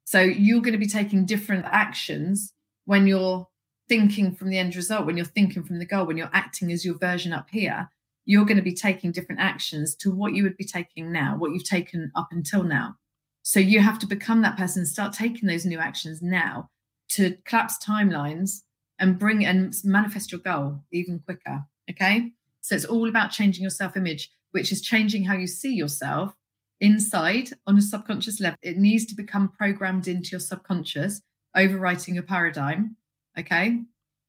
So 0.04 0.20
you're 0.22 0.62
going 0.62 0.72
to 0.72 0.78
be 0.78 0.86
taking 0.86 1.26
different 1.26 1.66
actions 1.66 2.54
when 2.84 3.06
you're 3.06 3.46
thinking 3.88 4.34
from 4.34 4.50
the 4.50 4.58
end 4.58 4.76
result, 4.76 5.06
when 5.06 5.16
you're 5.16 5.26
thinking 5.26 5.62
from 5.62 5.78
the 5.78 5.86
goal, 5.86 6.06
when 6.06 6.16
you're 6.16 6.30
acting 6.32 6.70
as 6.72 6.84
your 6.84 6.98
version 6.98 7.32
up 7.32 7.48
here, 7.50 7.88
you're 8.24 8.44
going 8.44 8.56
to 8.56 8.62
be 8.62 8.74
taking 8.74 9.12
different 9.12 9.40
actions 9.40 9.94
to 9.96 10.10
what 10.10 10.34
you 10.34 10.42
would 10.42 10.56
be 10.56 10.64
taking 10.64 11.10
now, 11.10 11.36
what 11.36 11.52
you've 11.52 11.64
taken 11.64 12.12
up 12.14 12.28
until 12.30 12.62
now. 12.62 12.94
So 13.42 13.58
you 13.58 13.80
have 13.80 13.98
to 14.00 14.06
become 14.06 14.42
that 14.42 14.56
person, 14.56 14.86
start 14.86 15.12
taking 15.12 15.48
those 15.48 15.64
new 15.64 15.78
actions 15.78 16.22
now 16.22 16.70
to 17.10 17.36
collapse 17.44 17.84
timelines 17.84 18.60
and 18.98 19.18
bring 19.18 19.44
and 19.44 19.74
manifest 19.82 20.30
your 20.30 20.40
goal 20.40 20.84
even 20.92 21.18
quicker. 21.18 21.64
Okay. 21.90 22.30
So 22.60 22.74
it's 22.74 22.84
all 22.84 23.08
about 23.08 23.32
changing 23.32 23.62
your 23.62 23.70
self 23.70 23.96
image, 23.96 24.30
which 24.52 24.70
is 24.70 24.82
changing 24.82 25.24
how 25.24 25.34
you 25.34 25.46
see 25.46 25.72
yourself 25.74 26.34
inside 26.80 27.50
on 27.66 27.76
a 27.76 27.82
subconscious 27.82 28.40
level. 28.40 28.58
It 28.62 28.76
needs 28.76 29.06
to 29.06 29.14
become 29.14 29.48
programmed 29.48 30.06
into 30.06 30.30
your 30.32 30.40
subconscious, 30.40 31.22
overwriting 31.56 32.14
your 32.14 32.22
paradigm. 32.22 32.96
Okay. 33.38 33.82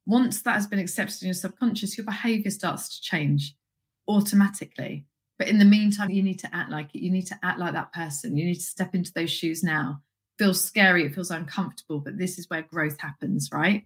Once 0.05 0.41
that 0.41 0.55
has 0.55 0.67
been 0.67 0.79
accepted 0.79 1.21
in 1.21 1.27
your 1.27 1.33
subconscious, 1.33 1.97
your 1.97 2.05
behavior 2.05 2.51
starts 2.51 2.89
to 2.89 3.01
change 3.01 3.55
automatically. 4.07 5.05
But 5.37 5.47
in 5.47 5.59
the 5.59 5.65
meantime, 5.65 6.09
you 6.09 6.23
need 6.23 6.39
to 6.39 6.55
act 6.55 6.71
like 6.71 6.93
it. 6.93 7.01
You 7.01 7.11
need 7.11 7.27
to 7.27 7.39
act 7.43 7.59
like 7.59 7.73
that 7.73 7.93
person. 7.93 8.37
You 8.37 8.45
need 8.45 8.55
to 8.55 8.61
step 8.61 8.93
into 8.93 9.11
those 9.13 9.31
shoes 9.31 9.63
now. 9.63 10.01
It 10.37 10.43
feels 10.43 10.63
scary, 10.63 11.05
it 11.05 11.15
feels 11.15 11.31
uncomfortable, 11.31 11.99
but 11.99 12.17
this 12.17 12.37
is 12.37 12.49
where 12.49 12.61
growth 12.63 12.99
happens, 12.99 13.49
right? 13.51 13.85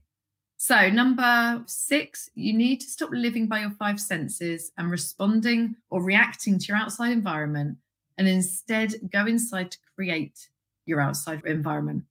So, 0.57 0.89
number 0.89 1.63
six, 1.67 2.29
you 2.33 2.53
need 2.53 2.79
to 2.81 2.87
stop 2.87 3.09
living 3.11 3.47
by 3.47 3.59
your 3.59 3.71
five 3.71 3.99
senses 3.99 4.71
and 4.77 4.89
responding 4.89 5.75
or 5.89 6.01
reacting 6.01 6.57
to 6.59 6.65
your 6.67 6.77
outside 6.77 7.11
environment 7.11 7.77
and 8.17 8.27
instead 8.27 8.95
go 9.11 9.25
inside 9.25 9.71
to 9.71 9.77
create 9.95 10.49
your 10.85 11.01
outside 11.01 11.43
environment. 11.45 12.03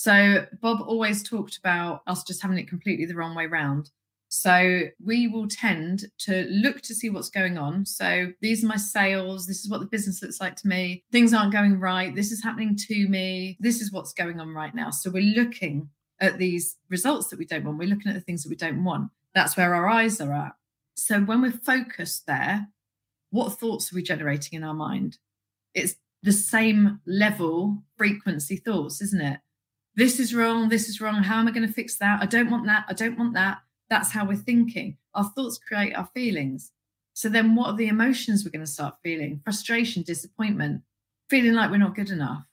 So 0.00 0.46
Bob 0.60 0.80
always 0.80 1.24
talked 1.24 1.58
about 1.58 2.02
us 2.06 2.22
just 2.22 2.40
having 2.40 2.56
it 2.56 2.68
completely 2.68 3.04
the 3.04 3.16
wrong 3.16 3.34
way 3.34 3.46
round. 3.46 3.90
So 4.28 4.82
we 5.04 5.26
will 5.26 5.48
tend 5.48 6.04
to 6.18 6.46
look 6.50 6.82
to 6.82 6.94
see 6.94 7.10
what's 7.10 7.30
going 7.30 7.58
on. 7.58 7.84
So 7.84 8.32
these 8.40 8.62
are 8.62 8.68
my 8.68 8.76
sales. 8.76 9.48
This 9.48 9.64
is 9.64 9.68
what 9.68 9.80
the 9.80 9.86
business 9.86 10.22
looks 10.22 10.40
like 10.40 10.54
to 10.54 10.68
me. 10.68 11.02
Things 11.10 11.34
aren't 11.34 11.52
going 11.52 11.80
right. 11.80 12.14
This 12.14 12.30
is 12.30 12.44
happening 12.44 12.76
to 12.86 13.08
me. 13.08 13.56
This 13.58 13.80
is 13.80 13.90
what's 13.90 14.12
going 14.12 14.38
on 14.38 14.54
right 14.54 14.72
now. 14.72 14.90
So 14.90 15.10
we're 15.10 15.34
looking 15.34 15.88
at 16.20 16.38
these 16.38 16.76
results 16.88 17.26
that 17.30 17.38
we 17.40 17.44
don't 17.44 17.64
want. 17.64 17.78
We're 17.78 17.88
looking 17.88 18.12
at 18.12 18.14
the 18.14 18.20
things 18.20 18.44
that 18.44 18.50
we 18.50 18.56
don't 18.56 18.84
want. 18.84 19.10
That's 19.34 19.56
where 19.56 19.74
our 19.74 19.88
eyes 19.88 20.20
are 20.20 20.32
at. 20.32 20.52
So 20.94 21.18
when 21.22 21.42
we're 21.42 21.50
focused 21.50 22.28
there, 22.28 22.68
what 23.30 23.58
thoughts 23.58 23.92
are 23.92 23.96
we 23.96 24.04
generating 24.04 24.58
in 24.58 24.62
our 24.62 24.74
mind? 24.74 25.18
It's 25.74 25.96
the 26.22 26.30
same 26.30 27.00
level 27.04 27.82
frequency 27.96 28.58
thoughts, 28.58 29.02
isn't 29.02 29.20
it? 29.20 29.40
This 29.98 30.20
is 30.20 30.32
wrong, 30.32 30.68
this 30.68 30.88
is 30.88 31.00
wrong. 31.00 31.24
How 31.24 31.40
am 31.40 31.48
I 31.48 31.50
going 31.50 31.66
to 31.66 31.72
fix 31.72 31.98
that? 31.98 32.22
I 32.22 32.26
don't 32.26 32.50
want 32.50 32.66
that. 32.66 32.84
I 32.88 32.92
don't 32.92 33.18
want 33.18 33.34
that. 33.34 33.58
That's 33.90 34.12
how 34.12 34.24
we're 34.24 34.36
thinking. 34.36 34.96
Our 35.12 35.24
thoughts 35.24 35.58
create 35.58 35.92
our 35.92 36.08
feelings. 36.14 36.70
So 37.14 37.28
then 37.28 37.56
what 37.56 37.66
are 37.70 37.76
the 37.76 37.88
emotions 37.88 38.44
we're 38.44 38.52
going 38.52 38.64
to 38.64 38.70
start 38.70 38.94
feeling? 39.02 39.40
Frustration, 39.42 40.04
disappointment, 40.04 40.82
feeling 41.28 41.54
like 41.54 41.72
we're 41.72 41.78
not 41.78 41.96
good 41.96 42.10
enough, 42.10 42.44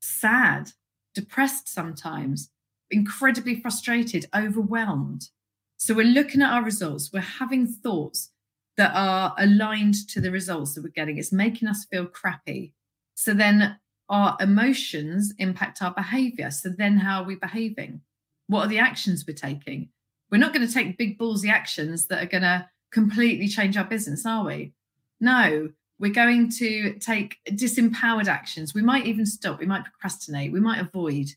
sad, 0.00 0.72
depressed 1.14 1.68
sometimes, 1.68 2.50
incredibly 2.90 3.60
frustrated, 3.60 4.26
overwhelmed. 4.34 5.28
So 5.76 5.94
we're 5.94 6.06
looking 6.06 6.42
at 6.42 6.52
our 6.52 6.64
results, 6.64 7.10
we're 7.12 7.20
having 7.20 7.68
thoughts 7.68 8.32
that 8.76 8.90
are 8.96 9.32
aligned 9.38 10.08
to 10.08 10.20
the 10.20 10.32
results 10.32 10.74
that 10.74 10.82
we're 10.82 10.90
getting. 10.90 11.18
It's 11.18 11.30
making 11.30 11.68
us 11.68 11.84
feel 11.84 12.06
crappy. 12.06 12.74
So 13.14 13.32
then 13.32 13.78
our 14.10 14.36
emotions 14.40 15.32
impact 15.38 15.80
our 15.80 15.94
behavior. 15.94 16.50
So 16.50 16.68
then 16.68 16.98
how 16.98 17.22
are 17.22 17.26
we 17.26 17.36
behaving? 17.36 18.02
What 18.48 18.66
are 18.66 18.68
the 18.68 18.80
actions 18.80 19.24
we're 19.26 19.34
taking? 19.34 19.88
We're 20.30 20.38
not 20.38 20.52
going 20.52 20.66
to 20.66 20.72
take 20.72 20.98
big 20.98 21.18
ballsy 21.18 21.48
actions 21.48 22.06
that 22.06 22.22
are 22.22 22.26
going 22.26 22.42
to 22.42 22.68
completely 22.90 23.48
change 23.48 23.76
our 23.76 23.84
business, 23.84 24.26
are 24.26 24.44
we? 24.44 24.74
No, 25.20 25.70
we're 26.00 26.12
going 26.12 26.50
to 26.52 26.94
take 26.94 27.38
disempowered 27.50 28.26
actions. 28.26 28.74
We 28.74 28.82
might 28.82 29.06
even 29.06 29.26
stop. 29.26 29.60
We 29.60 29.66
might 29.66 29.84
procrastinate. 29.84 30.50
We 30.50 30.60
might 30.60 30.80
avoid. 30.80 31.28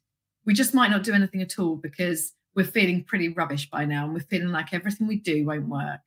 We 0.46 0.54
just 0.54 0.74
might 0.74 0.90
not 0.90 1.04
do 1.04 1.14
anything 1.14 1.42
at 1.42 1.60
all 1.60 1.76
because 1.76 2.34
we're 2.56 2.66
feeling 2.66 3.04
pretty 3.04 3.30
rubbish 3.30 3.70
by 3.70 3.86
now 3.86 4.06
and 4.06 4.14
we're 4.14 4.22
feeling 4.22 4.52
like 4.52 4.74
everything 4.74 5.08
we 5.08 5.18
do 5.18 5.46
won't 5.46 5.68
work. 5.68 6.02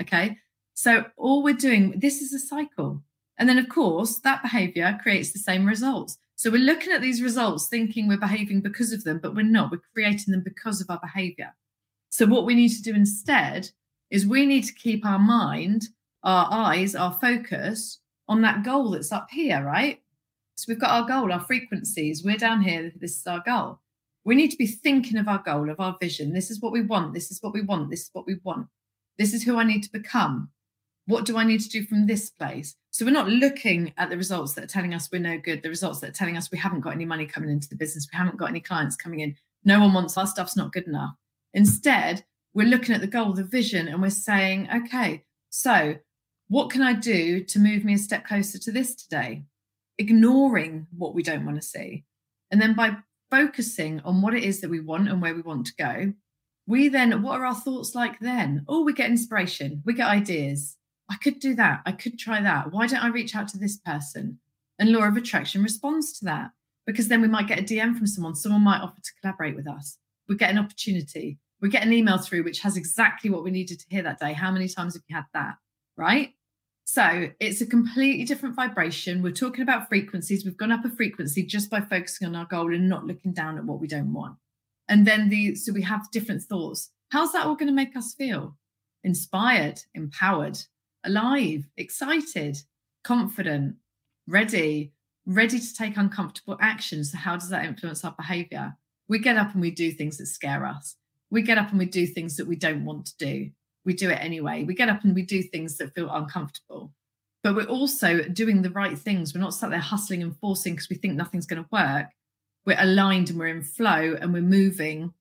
Okay. 0.00 0.38
So 0.74 1.06
all 1.16 1.42
we're 1.42 1.54
doing, 1.54 1.98
this 1.98 2.20
is 2.20 2.32
a 2.32 2.38
cycle. 2.38 3.02
And 3.38 3.48
then, 3.48 3.58
of 3.58 3.68
course, 3.68 4.18
that 4.20 4.42
behavior 4.42 4.98
creates 5.02 5.32
the 5.32 5.38
same 5.38 5.66
results. 5.66 6.18
So 6.36 6.50
we're 6.50 6.58
looking 6.58 6.92
at 6.92 7.00
these 7.00 7.22
results 7.22 7.68
thinking 7.68 8.08
we're 8.08 8.18
behaving 8.18 8.60
because 8.62 8.92
of 8.92 9.04
them, 9.04 9.20
but 9.22 9.34
we're 9.34 9.42
not. 9.42 9.70
We're 9.70 9.80
creating 9.94 10.32
them 10.32 10.42
because 10.44 10.80
of 10.80 10.90
our 10.90 11.00
behavior. 11.00 11.54
So 12.10 12.26
what 12.26 12.44
we 12.44 12.54
need 12.54 12.70
to 12.70 12.82
do 12.82 12.94
instead 12.94 13.70
is 14.10 14.26
we 14.26 14.44
need 14.44 14.64
to 14.64 14.74
keep 14.74 15.06
our 15.06 15.18
mind, 15.18 15.88
our 16.22 16.48
eyes, 16.50 16.94
our 16.94 17.12
focus 17.14 18.00
on 18.28 18.42
that 18.42 18.64
goal 18.64 18.90
that's 18.90 19.12
up 19.12 19.28
here, 19.30 19.62
right? 19.64 20.00
So 20.56 20.66
we've 20.68 20.80
got 20.80 20.90
our 20.90 21.08
goal, 21.08 21.32
our 21.32 21.40
frequencies. 21.40 22.22
We're 22.22 22.36
down 22.36 22.62
here. 22.62 22.92
This 23.00 23.16
is 23.16 23.26
our 23.26 23.42
goal. 23.44 23.80
We 24.24 24.34
need 24.34 24.50
to 24.50 24.56
be 24.56 24.66
thinking 24.66 25.16
of 25.18 25.26
our 25.26 25.42
goal, 25.42 25.70
of 25.70 25.80
our 25.80 25.96
vision. 26.00 26.32
This 26.32 26.50
is 26.50 26.60
what 26.60 26.72
we 26.72 26.82
want. 26.82 27.14
This 27.14 27.30
is 27.30 27.42
what 27.42 27.54
we 27.54 27.62
want. 27.62 27.90
This 27.90 28.02
is 28.02 28.10
what 28.12 28.26
we 28.26 28.36
want. 28.44 28.68
This 29.18 29.34
is 29.34 29.42
who 29.42 29.56
I 29.56 29.64
need 29.64 29.82
to 29.82 29.92
become. 29.92 30.50
What 31.06 31.24
do 31.24 31.36
I 31.36 31.44
need 31.44 31.60
to 31.60 31.68
do 31.68 31.84
from 31.84 32.06
this 32.06 32.30
place? 32.30 32.76
So 32.92 33.06
we're 33.06 33.10
not 33.10 33.30
looking 33.30 33.94
at 33.96 34.10
the 34.10 34.18
results 34.18 34.52
that 34.52 34.64
are 34.64 34.68
telling 34.68 34.92
us 34.92 35.08
we're 35.10 35.18
no 35.18 35.38
good, 35.38 35.62
the 35.62 35.70
results 35.70 36.00
that 36.00 36.10
are 36.10 36.12
telling 36.12 36.36
us 36.36 36.50
we 36.50 36.58
haven't 36.58 36.82
got 36.82 36.92
any 36.92 37.06
money 37.06 37.24
coming 37.24 37.48
into 37.48 37.66
the 37.66 37.74
business, 37.74 38.06
we 38.12 38.18
haven't 38.18 38.36
got 38.36 38.50
any 38.50 38.60
clients 38.60 38.96
coming 38.96 39.20
in, 39.20 39.34
no 39.64 39.80
one 39.80 39.94
wants 39.94 40.18
our 40.18 40.26
stuff's 40.26 40.58
not 40.58 40.72
good 40.72 40.86
enough. 40.86 41.14
Instead, 41.54 42.22
we're 42.52 42.66
looking 42.66 42.94
at 42.94 43.00
the 43.00 43.06
goal, 43.06 43.32
the 43.32 43.44
vision, 43.44 43.88
and 43.88 44.02
we're 44.02 44.10
saying, 44.10 44.68
okay, 44.74 45.24
so 45.48 45.96
what 46.48 46.68
can 46.68 46.82
I 46.82 46.92
do 46.92 47.42
to 47.42 47.58
move 47.58 47.82
me 47.82 47.94
a 47.94 47.98
step 47.98 48.26
closer 48.26 48.58
to 48.58 48.70
this 48.70 48.94
today? 48.94 49.44
Ignoring 49.96 50.86
what 50.94 51.14
we 51.14 51.22
don't 51.22 51.46
want 51.46 51.56
to 51.56 51.66
see. 51.66 52.04
And 52.50 52.60
then 52.60 52.74
by 52.74 52.98
focusing 53.30 54.00
on 54.00 54.20
what 54.20 54.34
it 54.34 54.44
is 54.44 54.60
that 54.60 54.68
we 54.68 54.80
want 54.80 55.08
and 55.08 55.22
where 55.22 55.34
we 55.34 55.40
want 55.40 55.64
to 55.68 55.74
go, 55.78 56.12
we 56.66 56.88
then, 56.88 57.22
what 57.22 57.40
are 57.40 57.46
our 57.46 57.54
thoughts 57.54 57.94
like 57.94 58.20
then? 58.20 58.66
Oh, 58.68 58.84
we 58.84 58.92
get 58.92 59.08
inspiration, 59.08 59.82
we 59.86 59.94
get 59.94 60.08
ideas, 60.08 60.76
I 61.10 61.16
could 61.16 61.40
do 61.40 61.54
that. 61.56 61.82
I 61.84 61.92
could 61.92 62.18
try 62.18 62.40
that. 62.40 62.72
Why 62.72 62.86
don't 62.86 63.04
I 63.04 63.08
reach 63.08 63.34
out 63.34 63.48
to 63.48 63.58
this 63.58 63.76
person? 63.76 64.38
And 64.78 64.92
law 64.92 65.04
of 65.04 65.16
attraction 65.16 65.62
responds 65.62 66.18
to 66.18 66.24
that 66.26 66.50
because 66.86 67.08
then 67.08 67.20
we 67.20 67.28
might 67.28 67.46
get 67.46 67.60
a 67.60 67.62
DM 67.62 67.96
from 67.96 68.06
someone. 68.06 68.34
Someone 68.34 68.62
might 68.62 68.80
offer 68.80 69.00
to 69.00 69.12
collaborate 69.20 69.56
with 69.56 69.68
us. 69.68 69.98
We 70.28 70.36
get 70.36 70.50
an 70.50 70.58
opportunity. 70.58 71.38
We 71.60 71.68
get 71.68 71.84
an 71.84 71.92
email 71.92 72.18
through 72.18 72.44
which 72.44 72.60
has 72.60 72.76
exactly 72.76 73.30
what 73.30 73.44
we 73.44 73.50
needed 73.50 73.78
to 73.80 73.86
hear 73.88 74.02
that 74.02 74.18
day. 74.18 74.32
How 74.32 74.50
many 74.50 74.68
times 74.68 74.94
have 74.94 75.02
you 75.08 75.14
had 75.14 75.26
that? 75.34 75.56
Right. 75.96 76.30
So 76.84 77.28
it's 77.38 77.60
a 77.60 77.66
completely 77.66 78.24
different 78.24 78.56
vibration. 78.56 79.22
We're 79.22 79.32
talking 79.32 79.62
about 79.62 79.88
frequencies. 79.88 80.44
We've 80.44 80.56
gone 80.56 80.72
up 80.72 80.84
a 80.84 80.90
frequency 80.90 81.44
just 81.44 81.70
by 81.70 81.80
focusing 81.80 82.26
on 82.26 82.34
our 82.34 82.46
goal 82.46 82.74
and 82.74 82.88
not 82.88 83.06
looking 83.06 83.32
down 83.32 83.56
at 83.56 83.64
what 83.64 83.80
we 83.80 83.86
don't 83.86 84.12
want. 84.12 84.36
And 84.88 85.06
then 85.06 85.28
the 85.28 85.54
so 85.54 85.72
we 85.72 85.82
have 85.82 86.10
different 86.10 86.42
thoughts. 86.42 86.90
How's 87.10 87.32
that 87.32 87.46
all 87.46 87.54
going 87.54 87.68
to 87.68 87.74
make 87.74 87.96
us 87.96 88.14
feel? 88.14 88.56
Inspired, 89.04 89.80
empowered, 89.94 90.58
alive, 91.04 91.68
excited, 91.76 92.58
confident, 93.04 93.76
ready, 94.26 94.92
ready 95.26 95.58
to 95.58 95.74
take 95.74 95.96
uncomfortable 95.96 96.56
actions. 96.60 97.12
So, 97.12 97.18
how 97.18 97.36
does 97.36 97.48
that 97.50 97.64
influence 97.64 98.04
our 98.04 98.12
behavior? 98.12 98.76
We 99.08 99.18
get 99.18 99.36
up 99.36 99.52
and 99.52 99.60
we 99.60 99.70
do 99.70 99.92
things 99.92 100.18
that 100.18 100.26
scare 100.26 100.64
us. 100.64 100.96
We 101.30 101.42
get 101.42 101.58
up 101.58 101.70
and 101.70 101.78
we 101.78 101.86
do 101.86 102.06
things 102.06 102.36
that 102.36 102.46
we 102.46 102.56
don't 102.56 102.84
want 102.84 103.06
to 103.06 103.16
do. 103.18 103.50
We 103.84 103.94
do 103.94 104.10
it 104.10 104.18
anyway. 104.20 104.64
We 104.64 104.74
get 104.74 104.88
up 104.88 105.02
and 105.04 105.14
we 105.14 105.22
do 105.22 105.42
things 105.42 105.76
that 105.78 105.94
feel 105.94 106.10
uncomfortable. 106.10 106.92
But 107.42 107.56
we're 107.56 107.64
also 107.64 108.22
doing 108.22 108.62
the 108.62 108.70
right 108.70 108.96
things. 108.96 109.34
We're 109.34 109.40
not 109.40 109.54
sat 109.54 109.70
there 109.70 109.80
hustling 109.80 110.22
and 110.22 110.36
forcing 110.38 110.74
because 110.74 110.88
we 110.88 110.96
think 110.96 111.14
nothing's 111.14 111.46
going 111.46 111.62
to 111.62 111.68
work. 111.72 112.06
We're 112.64 112.80
aligned 112.80 113.30
and 113.30 113.38
we're 113.38 113.48
in 113.48 113.62
flow 113.62 114.16
and 114.20 114.32
we're 114.32 114.42
moving 114.42 115.12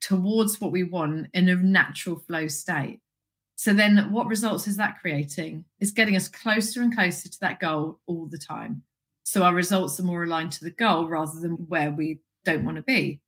towards 0.00 0.60
what 0.60 0.72
we 0.72 0.82
want 0.82 1.28
in 1.34 1.48
a 1.48 1.54
natural 1.54 2.18
flow 2.18 2.48
state. 2.48 3.00
So 3.58 3.72
then 3.72 4.12
what 4.12 4.28
results 4.28 4.68
is 4.68 4.76
that 4.76 5.00
creating? 5.00 5.64
It's 5.80 5.90
getting 5.90 6.14
us 6.14 6.28
closer 6.28 6.80
and 6.80 6.94
closer 6.94 7.28
to 7.28 7.40
that 7.40 7.58
goal 7.58 7.98
all 8.06 8.26
the 8.26 8.38
time. 8.38 8.84
So 9.24 9.42
our 9.42 9.52
results 9.52 9.98
are 9.98 10.04
more 10.04 10.22
aligned 10.22 10.52
to 10.52 10.64
the 10.64 10.70
goal 10.70 11.08
rather 11.08 11.40
than 11.40 11.54
where 11.66 11.90
we 11.90 12.20
don't 12.44 12.64
want 12.64 12.76
to 12.76 12.84
be. 12.84 13.20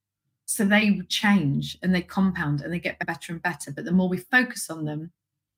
So 0.47 0.65
they 0.65 1.01
change 1.09 1.77
and 1.83 1.93
they 1.93 2.03
compound 2.03 2.61
and 2.61 2.73
they 2.73 2.79
get 2.79 3.05
better 3.05 3.33
and 3.33 3.43
better. 3.43 3.73
But 3.73 3.85
the 3.85 3.91
more 3.91 4.09
we 4.09 4.19
focus 4.19 4.71
on 4.71 4.85
them, 4.85 5.11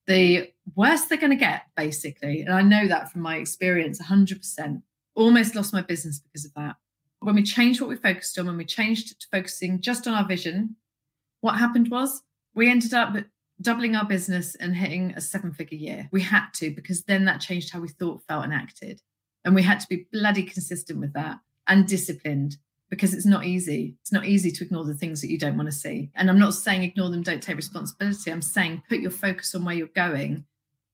the 0.07 0.51
worse 0.75 1.05
they're 1.05 1.19
going 1.19 1.31
to 1.31 1.37
get, 1.37 1.65
basically. 1.77 2.41
And 2.41 2.55
I 2.55 2.63
know 2.63 2.89
that 2.89 3.13
from 3.13 3.21
my 3.21 3.37
experience 3.37 4.01
100%. 4.01 4.81
Almost 5.15 5.55
lost 5.55 5.75
my 5.75 5.83
business 5.83 6.19
because 6.19 6.47
of 6.47 6.55
that. 6.55 6.77
When 7.21 7.35
we 7.35 7.43
changed 7.43 7.83
what 7.83 7.91
we 7.91 7.97
focused 7.97 8.39
on, 8.39 8.47
when 8.47 8.57
we 8.57 8.65
changed 8.65 9.21
to 9.21 9.27
focusing 9.31 9.83
just 9.83 10.09
on 10.09 10.15
our 10.15 10.27
vision, 10.27 10.77
what 11.43 11.59
happened 11.59 11.91
was 11.91 12.23
we 12.55 12.71
ended 12.71 12.95
up 12.95 13.15
doubling 13.63 13.97
our 13.97 14.05
business 14.05 14.55
and 14.57 14.77
hitting 14.77 15.13
a 15.17 15.21
seven 15.21 15.53
figure 15.53 15.79
year. 15.79 16.09
We 16.13 16.21
had 16.21 16.49
to 16.55 16.71
because 16.71 17.05
then 17.05 17.25
that 17.27 17.41
changed 17.41 17.73
how 17.73 17.81
we 17.81 17.89
thought, 17.89 18.23
felt, 18.29 18.45
and 18.45 18.53
acted. 18.53 19.01
And 19.45 19.55
we 19.55 19.63
had 19.63 19.81
to 19.81 19.89
be 19.89 20.07
bloody 20.13 20.43
consistent 20.43 21.01
with 21.01 21.13
that 21.15 21.39
and 21.67 21.87
disciplined 21.87 22.57
because 22.91 23.15
it's 23.15 23.27
not 23.27 23.47
easy. 23.47 23.97
It's 24.03 24.13
not 24.13 24.27
easy 24.27 24.51
to 24.51 24.65
ignore 24.65 24.85
the 24.85 24.95
things 24.95 25.21
that 25.21 25.31
you 25.31 25.39
don't 25.39 25.57
want 25.57 25.69
to 25.69 25.77
see. 25.77 26.11
And 26.15 26.29
I'm 26.29 26.39
not 26.39 26.55
saying 26.55 26.83
ignore 26.83 27.11
them, 27.11 27.23
don't 27.23 27.43
take 27.43 27.57
responsibility. 27.57 28.31
I'm 28.31 28.43
saying 28.43 28.83
put 28.89 29.01
your 29.01 29.11
focus 29.11 29.55
on 29.55 29.65
where 29.65 29.75
you're 29.75 29.87
going 29.89 30.45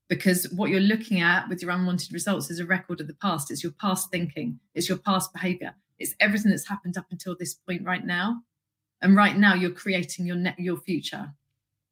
because 0.08 0.44
what 0.52 0.70
you're 0.70 0.80
looking 0.80 1.20
at 1.20 1.48
with 1.48 1.60
your 1.60 1.70
unwanted 1.70 2.12
results 2.12 2.50
is 2.50 2.60
a 2.60 2.66
record 2.66 3.00
of 3.00 3.08
the 3.08 3.14
past. 3.14 3.50
It's 3.50 3.62
your 3.62 3.72
past 3.72 4.10
thinking, 4.10 4.58
it's 4.74 4.88
your 4.88 4.98
past 4.98 5.32
behavior, 5.32 5.74
it's 5.98 6.14
everything 6.20 6.50
that's 6.50 6.68
happened 6.68 6.96
up 6.96 7.06
until 7.10 7.36
this 7.36 7.54
point 7.54 7.84
right 7.84 8.04
now. 8.04 8.42
And 9.00 9.14
right 9.16 9.36
now, 9.36 9.54
you're 9.54 9.70
creating 9.70 10.26
your 10.26 10.36
net, 10.36 10.58
your 10.58 10.76
future. 10.76 11.32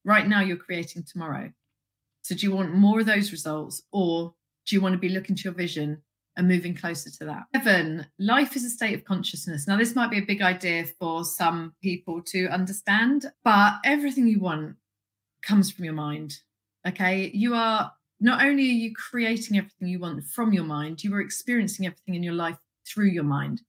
Right 0.07 0.29
now, 0.29 0.41
you're 0.41 0.57
creating 0.57 1.03
tomorrow. 1.03 1.51
So, 2.23 2.37
do 2.37 2.47
you 2.47 2.55
want 2.55 2.73
more 2.73 3.01
of 3.01 3.07
those 3.07 3.33
results, 3.33 3.83
or 3.91 4.33
do 4.65 4.77
you 4.77 4.81
want 4.81 4.93
to 4.93 4.99
be 4.99 5.09
looking 5.09 5.35
to 5.35 5.43
your 5.43 5.53
vision 5.53 6.01
and 6.37 6.47
moving 6.47 6.77
closer 6.77 7.11
to 7.11 7.25
that? 7.25 7.47
Seven, 7.53 8.07
life 8.21 8.55
is 8.55 8.65
a 8.65 8.71
state 8.71 8.95
of 8.95 9.05
consciousness. 9.05 9.67
Now, 9.67 9.77
this 9.77 9.97
might 9.97 10.13
be 10.13 10.19
a 10.19 10.25
big 10.25 10.43
idea 10.43 10.85
for 11.01 11.25
some 11.25 11.75
people 11.83 12.23
to 12.27 12.47
understand, 12.47 13.27
but 13.43 13.75
everything 13.85 14.29
you 14.29 14.39
want 14.39 14.77
comes 15.43 15.73
from 15.73 15.85
your 15.85 15.95
mind. 15.95 16.39
Okay. 16.87 17.33
You 17.35 17.55
are 17.55 17.93
not 18.21 18.45
only 18.45 18.63
are 18.63 18.81
you 18.85 18.95
creating 18.95 19.59
everything 19.59 19.89
you 19.89 19.99
want 19.99 20.23
from 20.23 20.53
your 20.53 20.65
mind, 20.65 21.03
you 21.03 21.13
are 21.15 21.21
experiencing 21.21 21.85
everything 21.85 22.15
in 22.15 22.23
your 22.23 22.35
life 22.35 22.59
through 22.87 23.09
your 23.09 23.25
mind. 23.25 23.63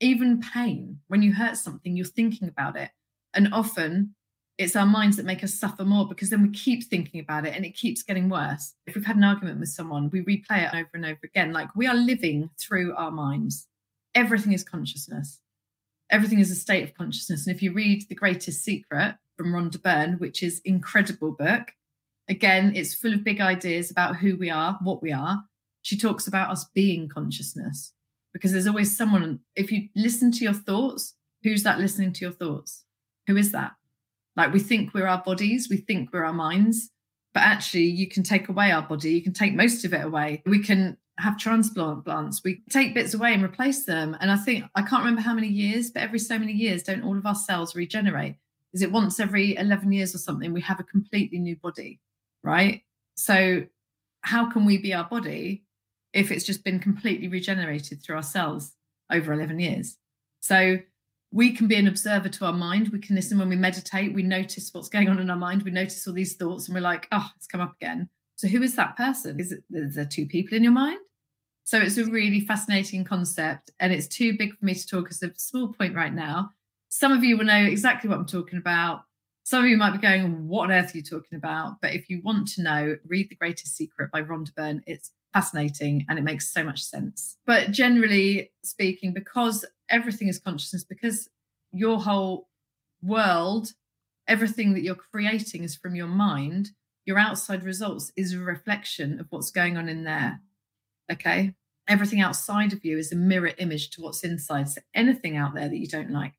Even 0.00 0.40
pain, 0.40 0.98
when 1.06 1.22
you 1.22 1.32
hurt 1.32 1.56
something, 1.56 1.96
you're 1.96 2.06
thinking 2.06 2.48
about 2.48 2.76
it. 2.76 2.90
And 3.34 3.54
often 3.54 4.16
it's 4.60 4.76
our 4.76 4.84
minds 4.84 5.16
that 5.16 5.24
make 5.24 5.42
us 5.42 5.54
suffer 5.54 5.86
more 5.86 6.06
because 6.06 6.28
then 6.28 6.42
we 6.42 6.50
keep 6.50 6.84
thinking 6.84 7.18
about 7.18 7.46
it 7.46 7.56
and 7.56 7.64
it 7.64 7.70
keeps 7.70 8.02
getting 8.02 8.28
worse. 8.28 8.74
If 8.86 8.94
we've 8.94 9.06
had 9.06 9.16
an 9.16 9.24
argument 9.24 9.58
with 9.58 9.70
someone, 9.70 10.10
we 10.10 10.20
replay 10.20 10.66
it 10.66 10.74
over 10.74 10.90
and 10.92 11.06
over 11.06 11.20
again. 11.24 11.54
Like 11.54 11.74
we 11.74 11.86
are 11.86 11.94
living 11.94 12.50
through 12.60 12.94
our 12.94 13.10
minds. 13.10 13.68
Everything 14.14 14.52
is 14.52 14.62
consciousness, 14.62 15.40
everything 16.10 16.40
is 16.40 16.50
a 16.50 16.54
state 16.54 16.84
of 16.84 16.94
consciousness. 16.94 17.46
And 17.46 17.56
if 17.56 17.62
you 17.62 17.72
read 17.72 18.06
The 18.06 18.14
Greatest 18.14 18.62
Secret 18.62 19.16
from 19.38 19.54
Rhonda 19.54 19.80
Byrne, 19.82 20.18
which 20.18 20.42
is 20.42 20.60
incredible 20.66 21.32
book, 21.32 21.72
again, 22.28 22.72
it's 22.76 22.94
full 22.94 23.14
of 23.14 23.24
big 23.24 23.40
ideas 23.40 23.90
about 23.90 24.16
who 24.16 24.36
we 24.36 24.50
are, 24.50 24.78
what 24.82 25.02
we 25.02 25.10
are. 25.10 25.44
She 25.80 25.96
talks 25.96 26.26
about 26.26 26.50
us 26.50 26.66
being 26.74 27.08
consciousness 27.08 27.94
because 28.34 28.52
there's 28.52 28.66
always 28.66 28.94
someone, 28.94 29.40
if 29.56 29.72
you 29.72 29.88
listen 29.96 30.30
to 30.32 30.44
your 30.44 30.52
thoughts, 30.52 31.14
who's 31.42 31.62
that 31.62 31.78
listening 31.78 32.12
to 32.12 32.26
your 32.26 32.32
thoughts? 32.32 32.84
Who 33.26 33.38
is 33.38 33.52
that? 33.52 33.72
Like 34.40 34.54
we 34.54 34.60
think 34.60 34.94
we're 34.94 35.06
our 35.06 35.22
bodies, 35.22 35.68
we 35.68 35.76
think 35.76 36.14
we're 36.14 36.24
our 36.24 36.32
minds, 36.32 36.88
but 37.34 37.40
actually 37.40 37.84
you 37.84 38.08
can 38.08 38.22
take 38.22 38.48
away 38.48 38.70
our 38.70 38.80
body, 38.80 39.12
you 39.12 39.22
can 39.22 39.34
take 39.34 39.54
most 39.54 39.84
of 39.84 39.92
it 39.92 40.02
away. 40.02 40.42
We 40.46 40.62
can 40.62 40.96
have 41.18 41.36
transplants, 41.36 42.42
we 42.42 42.62
take 42.70 42.94
bits 42.94 43.12
away 43.12 43.34
and 43.34 43.44
replace 43.44 43.84
them. 43.84 44.16
And 44.18 44.30
I 44.30 44.38
think 44.38 44.64
I 44.74 44.80
can't 44.80 45.02
remember 45.02 45.20
how 45.20 45.34
many 45.34 45.48
years, 45.48 45.90
but 45.90 46.02
every 46.02 46.18
so 46.18 46.38
many 46.38 46.54
years, 46.54 46.82
don't 46.82 47.02
all 47.02 47.18
of 47.18 47.26
our 47.26 47.34
cells 47.34 47.74
regenerate? 47.74 48.36
Is 48.72 48.80
it 48.80 48.90
once 48.90 49.20
every 49.20 49.58
11 49.58 49.92
years 49.92 50.14
or 50.14 50.18
something? 50.18 50.54
We 50.54 50.62
have 50.62 50.80
a 50.80 50.84
completely 50.84 51.38
new 51.38 51.56
body, 51.56 52.00
right? 52.42 52.80
So, 53.16 53.64
how 54.22 54.50
can 54.50 54.64
we 54.64 54.78
be 54.78 54.94
our 54.94 55.04
body 55.04 55.64
if 56.14 56.30
it's 56.30 56.46
just 56.46 56.64
been 56.64 56.78
completely 56.78 57.28
regenerated 57.28 58.02
through 58.02 58.16
our 58.16 58.22
cells 58.22 58.72
over 59.12 59.34
11 59.34 59.60
years? 59.60 59.98
So, 60.40 60.78
we 61.32 61.52
can 61.52 61.68
be 61.68 61.76
an 61.76 61.86
observer 61.86 62.28
to 62.28 62.44
our 62.44 62.52
mind. 62.52 62.88
We 62.88 62.98
can 62.98 63.14
listen 63.14 63.38
when 63.38 63.48
we 63.48 63.56
meditate. 63.56 64.14
We 64.14 64.22
notice 64.22 64.70
what's 64.72 64.88
going 64.88 65.08
on 65.08 65.20
in 65.20 65.30
our 65.30 65.36
mind. 65.36 65.62
We 65.62 65.70
notice 65.70 66.06
all 66.06 66.14
these 66.14 66.34
thoughts 66.34 66.66
and 66.66 66.74
we're 66.74 66.80
like, 66.80 67.06
oh, 67.12 67.28
it's 67.36 67.46
come 67.46 67.60
up 67.60 67.74
again. 67.80 68.08
So 68.36 68.48
who 68.48 68.62
is 68.62 68.74
that 68.76 68.96
person? 68.96 69.38
Is 69.38 69.52
it 69.52 69.62
is 69.70 69.94
there 69.94 70.04
two 70.06 70.26
people 70.26 70.56
in 70.56 70.64
your 70.64 70.72
mind? 70.72 70.98
So 71.64 71.78
it's 71.78 71.98
a 71.98 72.04
really 72.04 72.40
fascinating 72.40 73.04
concept 73.04 73.70
and 73.78 73.92
it's 73.92 74.08
too 74.08 74.36
big 74.36 74.58
for 74.58 74.64
me 74.64 74.74
to 74.74 74.86
talk 74.86 75.08
as 75.10 75.22
a 75.22 75.30
small 75.36 75.72
point 75.72 75.94
right 75.94 76.12
now. 76.12 76.50
Some 76.88 77.12
of 77.12 77.22
you 77.22 77.36
will 77.36 77.44
know 77.44 77.64
exactly 77.64 78.10
what 78.10 78.18
I'm 78.18 78.26
talking 78.26 78.58
about. 78.58 79.02
Some 79.44 79.62
of 79.62 79.70
you 79.70 79.76
might 79.76 79.92
be 79.92 79.98
going, 79.98 80.48
what 80.48 80.64
on 80.64 80.72
earth 80.72 80.94
are 80.94 80.98
you 80.98 81.04
talking 81.04 81.36
about? 81.36 81.76
But 81.80 81.94
if 81.94 82.10
you 82.10 82.20
want 82.24 82.48
to 82.48 82.62
know, 82.62 82.96
read 83.06 83.28
The 83.28 83.36
Greatest 83.36 83.76
Secret 83.76 84.10
by 84.10 84.22
Rhonda 84.22 84.54
Byrne. 84.54 84.82
It's 84.86 85.12
fascinating 85.32 86.04
and 86.08 86.18
it 86.18 86.22
makes 86.22 86.52
so 86.52 86.64
much 86.64 86.82
sense. 86.82 87.36
But 87.46 87.70
generally 87.70 88.52
speaking, 88.62 89.12
because 89.12 89.64
everything 89.88 90.28
is 90.28 90.38
consciousness, 90.38 90.84
because 90.84 91.28
your 91.72 92.00
whole 92.00 92.48
world, 93.02 93.72
everything 94.26 94.74
that 94.74 94.82
you're 94.82 94.94
creating 94.94 95.64
is 95.64 95.76
from 95.76 95.94
your 95.94 96.08
mind, 96.08 96.70
your 97.06 97.18
outside 97.18 97.64
results 97.64 98.12
is 98.16 98.34
a 98.34 98.38
reflection 98.38 99.20
of 99.20 99.26
what's 99.30 99.50
going 99.50 99.76
on 99.76 99.88
in 99.88 100.04
there. 100.04 100.40
Okay. 101.10 101.54
Everything 101.88 102.20
outside 102.20 102.72
of 102.72 102.84
you 102.84 102.98
is 102.98 103.10
a 103.10 103.16
mirror 103.16 103.52
image 103.58 103.90
to 103.90 104.00
what's 104.00 104.22
inside. 104.22 104.68
So 104.68 104.80
anything 104.94 105.36
out 105.36 105.54
there 105.54 105.68
that 105.68 105.78
you 105.78 105.88
don't 105.88 106.10
like, 106.10 106.34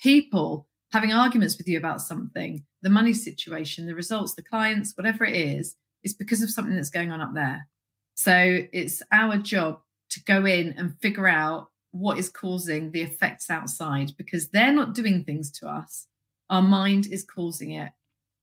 people 0.00 0.66
having 0.92 1.12
arguments 1.12 1.58
with 1.58 1.68
you 1.68 1.76
about 1.76 2.00
something, 2.00 2.64
the 2.80 2.88
money 2.88 3.12
situation, 3.12 3.86
the 3.86 3.94
results, 3.94 4.34
the 4.34 4.42
clients, 4.42 4.96
whatever 4.96 5.24
it 5.24 5.36
is, 5.36 5.76
is 6.02 6.14
because 6.14 6.42
of 6.42 6.50
something 6.50 6.74
that's 6.74 6.90
going 6.90 7.10
on 7.10 7.20
up 7.20 7.34
there. 7.34 7.68
So 8.16 8.60
it's 8.72 9.02
our 9.12 9.36
job 9.36 9.80
to 10.10 10.24
go 10.24 10.46
in 10.46 10.74
and 10.78 10.98
figure 11.00 11.28
out 11.28 11.68
what 11.92 12.18
is 12.18 12.28
causing 12.28 12.90
the 12.90 13.02
effects 13.02 13.50
outside 13.50 14.12
because 14.16 14.48
they're 14.48 14.72
not 14.72 14.94
doing 14.94 15.22
things 15.22 15.50
to 15.50 15.68
us. 15.68 16.06
Our 16.48 16.62
mind 16.62 17.06
is 17.06 17.24
causing 17.24 17.72
it. 17.72 17.92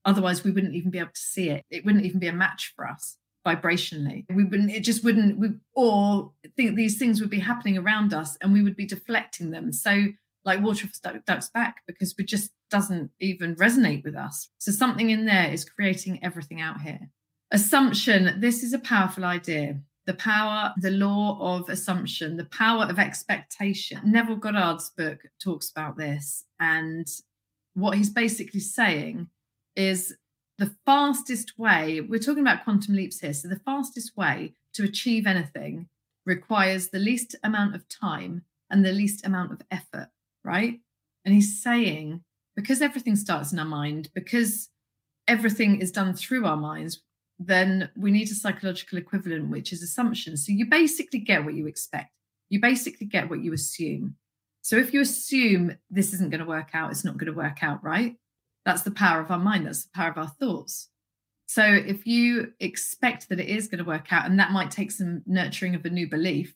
Otherwise, 0.05 0.43
we 0.43 0.51
wouldn't 0.51 0.75
even 0.75 0.91
be 0.91 0.99
able 0.99 1.11
to 1.13 1.19
see 1.19 1.49
it. 1.49 1.63
It 1.69 1.85
wouldn't 1.85 2.05
even 2.05 2.19
be 2.19 2.27
a 2.27 2.33
match 2.33 2.73
for 2.75 2.87
us 2.87 3.17
vibrationally. 3.45 4.25
We 4.33 4.43
wouldn't, 4.43 4.71
it 4.71 4.81
just 4.81 5.03
wouldn't, 5.03 5.37
we, 5.39 5.49
or 5.73 6.31
think 6.55 6.75
these 6.75 6.97
things 6.97 7.19
would 7.19 7.29
be 7.29 7.39
happening 7.39 7.77
around 7.77 8.13
us 8.13 8.37
and 8.41 8.53
we 8.53 8.61
would 8.61 8.75
be 8.75 8.85
deflecting 8.85 9.51
them. 9.51 9.73
So, 9.73 10.07
like 10.45 10.61
water 10.61 10.87
ducks 11.25 11.49
back 11.49 11.77
because 11.87 12.13
it 12.17 12.27
just 12.27 12.51
doesn't 12.69 13.11
even 13.19 13.55
resonate 13.55 14.03
with 14.03 14.15
us. 14.15 14.49
So, 14.59 14.71
something 14.71 15.09
in 15.09 15.25
there 15.25 15.49
is 15.51 15.65
creating 15.65 16.23
everything 16.23 16.61
out 16.61 16.81
here. 16.81 17.09
Assumption 17.53 18.39
this 18.39 18.63
is 18.63 18.73
a 18.73 18.79
powerful 18.79 19.23
idea. 19.23 19.79
The 20.07 20.15
power, 20.15 20.73
the 20.77 20.89
law 20.89 21.37
of 21.39 21.69
assumption, 21.69 22.35
the 22.35 22.45
power 22.45 22.85
of 22.85 22.97
expectation. 22.97 24.01
Neville 24.03 24.37
Goddard's 24.37 24.89
book 24.89 25.19
talks 25.41 25.69
about 25.69 25.95
this. 25.95 26.45
And 26.59 27.07
what 27.75 27.95
he's 27.95 28.09
basically 28.09 28.59
saying 28.59 29.27
is 29.75 30.15
the 30.57 30.75
fastest 30.83 31.53
way, 31.59 32.01
we're 32.01 32.19
talking 32.19 32.41
about 32.41 32.63
quantum 32.63 32.95
leaps 32.95 33.19
here. 33.19 33.33
So, 33.33 33.47
the 33.47 33.61
fastest 33.63 34.17
way 34.17 34.55
to 34.73 34.83
achieve 34.83 35.27
anything 35.27 35.87
requires 36.25 36.89
the 36.89 36.99
least 36.99 37.35
amount 37.43 37.75
of 37.75 37.87
time 37.87 38.45
and 38.71 38.83
the 38.83 38.91
least 38.91 39.25
amount 39.27 39.51
of 39.51 39.61
effort, 39.69 40.09
right? 40.43 40.79
And 41.23 41.35
he's 41.35 41.61
saying 41.61 42.23
because 42.55 42.81
everything 42.81 43.15
starts 43.15 43.53
in 43.53 43.59
our 43.59 43.65
mind, 43.65 44.09
because 44.15 44.69
everything 45.27 45.81
is 45.81 45.91
done 45.91 46.13
through 46.15 46.45
our 46.45 46.57
minds, 46.57 47.01
then 47.45 47.89
we 47.95 48.11
need 48.11 48.29
a 48.29 48.35
psychological 48.35 48.97
equivalent, 48.97 49.49
which 49.49 49.73
is 49.73 49.81
assumption. 49.81 50.37
So 50.37 50.51
you 50.51 50.65
basically 50.65 51.19
get 51.19 51.45
what 51.45 51.53
you 51.53 51.67
expect. 51.67 52.11
You 52.49 52.59
basically 52.59 53.07
get 53.07 53.29
what 53.29 53.41
you 53.43 53.53
assume. 53.53 54.15
So 54.61 54.77
if 54.77 54.93
you 54.93 55.01
assume 55.01 55.77
this 55.89 56.13
isn't 56.13 56.29
going 56.29 56.39
to 56.39 56.45
work 56.45 56.69
out, 56.73 56.91
it's 56.91 57.03
not 57.03 57.17
going 57.17 57.31
to 57.31 57.37
work 57.37 57.63
out, 57.63 57.83
right? 57.83 58.15
That's 58.65 58.83
the 58.83 58.91
power 58.91 59.19
of 59.19 59.31
our 59.31 59.39
mind. 59.39 59.65
That's 59.65 59.83
the 59.83 59.91
power 59.93 60.09
of 60.09 60.17
our 60.17 60.29
thoughts. 60.39 60.89
So 61.47 61.63
if 61.63 62.07
you 62.07 62.53
expect 62.59 63.29
that 63.29 63.39
it 63.39 63.49
is 63.49 63.67
going 63.67 63.79
to 63.79 63.89
work 63.89 64.13
out, 64.13 64.25
and 64.25 64.39
that 64.39 64.51
might 64.51 64.71
take 64.71 64.91
some 64.91 65.21
nurturing 65.25 65.75
of 65.75 65.85
a 65.85 65.89
new 65.89 66.09
belief, 66.09 66.55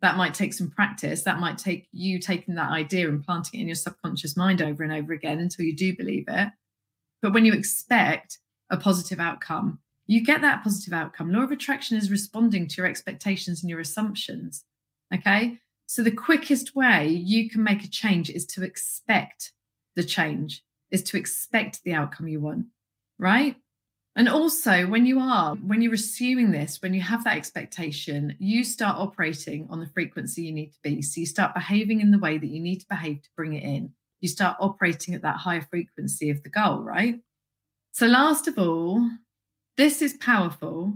that 0.00 0.16
might 0.16 0.34
take 0.34 0.54
some 0.54 0.70
practice, 0.70 1.24
that 1.24 1.40
might 1.40 1.58
take 1.58 1.88
you 1.90 2.20
taking 2.20 2.54
that 2.54 2.70
idea 2.70 3.08
and 3.08 3.24
planting 3.24 3.58
it 3.58 3.62
in 3.62 3.68
your 3.68 3.74
subconscious 3.74 4.36
mind 4.36 4.62
over 4.62 4.84
and 4.84 4.92
over 4.92 5.12
again 5.12 5.40
until 5.40 5.64
you 5.64 5.74
do 5.74 5.96
believe 5.96 6.26
it. 6.28 6.48
But 7.20 7.32
when 7.32 7.44
you 7.44 7.52
expect 7.52 8.38
a 8.70 8.76
positive 8.76 9.18
outcome, 9.18 9.80
you 10.08 10.24
get 10.24 10.40
that 10.40 10.64
positive 10.64 10.94
outcome. 10.94 11.30
Law 11.30 11.42
of 11.42 11.52
attraction 11.52 11.96
is 11.96 12.10
responding 12.10 12.66
to 12.66 12.76
your 12.78 12.86
expectations 12.86 13.62
and 13.62 13.70
your 13.70 13.78
assumptions. 13.78 14.64
Okay. 15.14 15.58
So 15.86 16.02
the 16.02 16.10
quickest 16.10 16.74
way 16.74 17.08
you 17.08 17.48
can 17.48 17.62
make 17.62 17.84
a 17.84 17.88
change 17.88 18.28
is 18.30 18.44
to 18.46 18.64
expect 18.64 19.52
the 19.94 20.02
change. 20.02 20.64
is 20.90 21.02
to 21.02 21.18
expect 21.18 21.82
the 21.84 21.92
outcome 21.92 22.28
you 22.28 22.40
want, 22.40 22.64
right? 23.18 23.56
And 24.16 24.26
also, 24.26 24.86
when 24.86 25.04
you 25.04 25.20
are, 25.20 25.54
when 25.56 25.82
you're 25.82 25.94
assuming 25.94 26.50
this, 26.50 26.80
when 26.80 26.94
you 26.94 27.02
have 27.02 27.24
that 27.24 27.36
expectation, 27.36 28.34
you 28.38 28.64
start 28.64 28.96
operating 28.96 29.66
on 29.68 29.80
the 29.80 29.86
frequency 29.88 30.42
you 30.42 30.52
need 30.52 30.72
to 30.72 30.78
be. 30.82 31.02
So 31.02 31.20
you 31.20 31.26
start 31.26 31.54
behaving 31.54 32.00
in 32.00 32.10
the 32.10 32.18
way 32.18 32.38
that 32.38 32.46
you 32.46 32.58
need 32.58 32.80
to 32.80 32.86
behave 32.88 33.22
to 33.22 33.28
bring 33.36 33.52
it 33.52 33.62
in. 33.62 33.92
You 34.20 34.28
start 34.28 34.56
operating 34.60 35.14
at 35.14 35.22
that 35.22 35.36
higher 35.36 35.66
frequency 35.70 36.30
of 36.30 36.42
the 36.42 36.48
goal, 36.48 36.82
right? 36.82 37.20
So, 37.92 38.06
last 38.06 38.48
of 38.48 38.58
all, 38.58 39.08
this 39.78 40.02
is 40.02 40.14
powerful. 40.14 40.92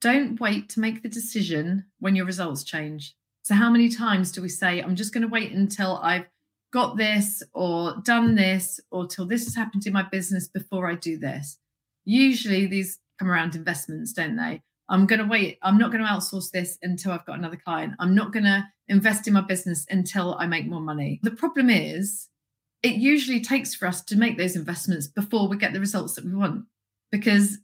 Don't 0.00 0.40
wait 0.40 0.70
to 0.70 0.80
make 0.80 1.02
the 1.02 1.08
decision 1.08 1.84
when 1.98 2.16
your 2.16 2.24
results 2.24 2.64
change. 2.64 3.14
So, 3.42 3.54
how 3.54 3.68
many 3.68 3.88
times 3.88 4.30
do 4.30 4.40
we 4.40 4.48
say, 4.48 4.80
I'm 4.80 4.96
just 4.96 5.12
going 5.12 5.22
to 5.22 5.28
wait 5.28 5.52
until 5.52 5.98
I've 6.02 6.26
got 6.72 6.96
this 6.96 7.42
or 7.52 7.96
done 8.04 8.34
this 8.36 8.80
or 8.90 9.06
till 9.06 9.26
this 9.26 9.44
has 9.44 9.56
happened 9.56 9.86
in 9.86 9.92
my 9.92 10.04
business 10.04 10.48
before 10.48 10.88
I 10.88 10.94
do 10.94 11.18
this? 11.18 11.58
Usually, 12.04 12.66
these 12.66 13.00
come 13.18 13.28
around 13.28 13.56
investments, 13.56 14.12
don't 14.12 14.36
they? 14.36 14.62
I'm 14.88 15.06
going 15.06 15.20
to 15.20 15.26
wait. 15.26 15.58
I'm 15.62 15.78
not 15.78 15.90
going 15.90 16.04
to 16.04 16.10
outsource 16.10 16.50
this 16.52 16.78
until 16.82 17.10
I've 17.12 17.26
got 17.26 17.38
another 17.38 17.56
client. 17.56 17.94
I'm 17.98 18.14
not 18.14 18.32
going 18.32 18.44
to 18.44 18.64
invest 18.86 19.26
in 19.26 19.34
my 19.34 19.40
business 19.40 19.84
until 19.90 20.36
I 20.36 20.46
make 20.46 20.66
more 20.66 20.80
money. 20.80 21.18
The 21.24 21.32
problem 21.32 21.70
is, 21.70 22.28
it 22.84 22.94
usually 22.94 23.40
takes 23.40 23.74
for 23.74 23.86
us 23.86 24.02
to 24.04 24.16
make 24.16 24.38
those 24.38 24.54
investments 24.54 25.08
before 25.08 25.48
we 25.48 25.56
get 25.56 25.72
the 25.72 25.80
results 25.80 26.14
that 26.14 26.24
we 26.24 26.34
want. 26.34 26.66
Because 27.10 27.58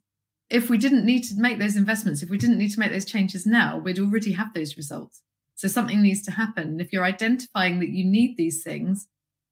if 0.51 0.71
we 0.71 0.79
didn't 0.79 1.05
need 1.05 1.23
to 1.25 1.35
make 1.37 1.59
those 1.59 1.77
investments, 1.77 2.23
if 2.23 2.31
we 2.31 2.39
didn't 2.39 2.59
need 2.59 2.73
to 2.73 2.81
make 2.81 2.93
those 2.93 3.05
changes 3.05 3.47
now, 3.47 3.79
we'd 3.79 3.99
already 3.99 4.33
have 4.33 4.55
those 4.55 4.77
results. 4.77 5.23
So 5.55 5.69
something 5.69 6.01
needs 6.01 6.23
to 6.23 6.31
happen. 6.31 6.69
And 6.69 6.81
if 6.81 6.93
you're 6.93 7.05
identifying 7.05 7.81
that 7.81 7.91
you 7.91 8.05
need 8.05 8.37
these 8.37 8.63
things, 8.63 9.09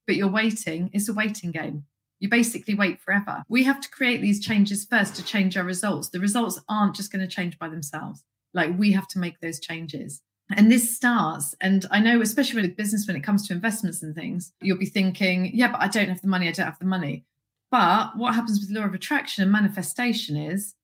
but 0.06 0.16
you're 0.16 0.28
waiting, 0.28 0.90
it's 0.92 1.08
a 1.08 1.14
waiting 1.14 1.50
game. 1.50 1.84
You 2.18 2.28
basically 2.28 2.74
wait 2.74 3.00
forever. 3.00 3.42
We 3.48 3.64
have 3.64 3.80
to 3.80 3.90
create 3.90 4.22
these 4.22 4.44
changes 4.44 4.86
first 4.86 5.16
to 5.16 5.24
change 5.24 5.56
our 5.56 5.64
results. 5.64 6.08
The 6.08 6.20
results 6.20 6.60
aren't 6.68 6.96
just 6.96 7.12
going 7.12 7.26
to 7.26 7.34
change 7.34 7.58
by 7.58 7.68
themselves. 7.68 8.22
Like 8.54 8.78
we 8.78 8.92
have 8.92 9.08
to 9.08 9.18
make 9.18 9.40
those 9.40 9.60
changes. 9.60 10.22
And 10.56 10.70
this 10.70 10.94
starts, 10.94 11.56
and 11.60 11.84
I 11.90 11.98
know, 11.98 12.20
especially 12.20 12.62
with 12.62 12.76
business, 12.76 13.06
when 13.06 13.16
it 13.16 13.24
comes 13.24 13.46
to 13.48 13.52
investments 13.52 14.02
and 14.02 14.14
things, 14.14 14.52
you'll 14.62 14.78
be 14.78 14.86
thinking, 14.86 15.50
yeah, 15.52 15.72
but 15.72 15.82
I 15.82 15.88
don't 15.88 16.08
have 16.08 16.20
the 16.20 16.28
money, 16.28 16.48
I 16.48 16.52
don't 16.52 16.66
have 16.66 16.78
the 16.78 16.84
money. 16.84 17.24
But 17.68 18.16
what 18.16 18.36
happens 18.36 18.60
with 18.60 18.70
law 18.70 18.84
of 18.84 18.94
attraction 18.94 19.42
and 19.42 19.50
manifestation 19.50 20.36
is 20.36 20.75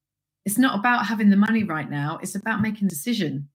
it's 0.45 0.59
not 0.59 0.79
about 0.79 1.07
having 1.07 1.31
the 1.31 1.37
money 1.37 1.65
right 1.65 1.89
now, 1.89 2.19
it's 2.23 2.35
about 2.35 2.61
making 2.61 2.87
a 2.87 2.91
decision. 2.91 3.49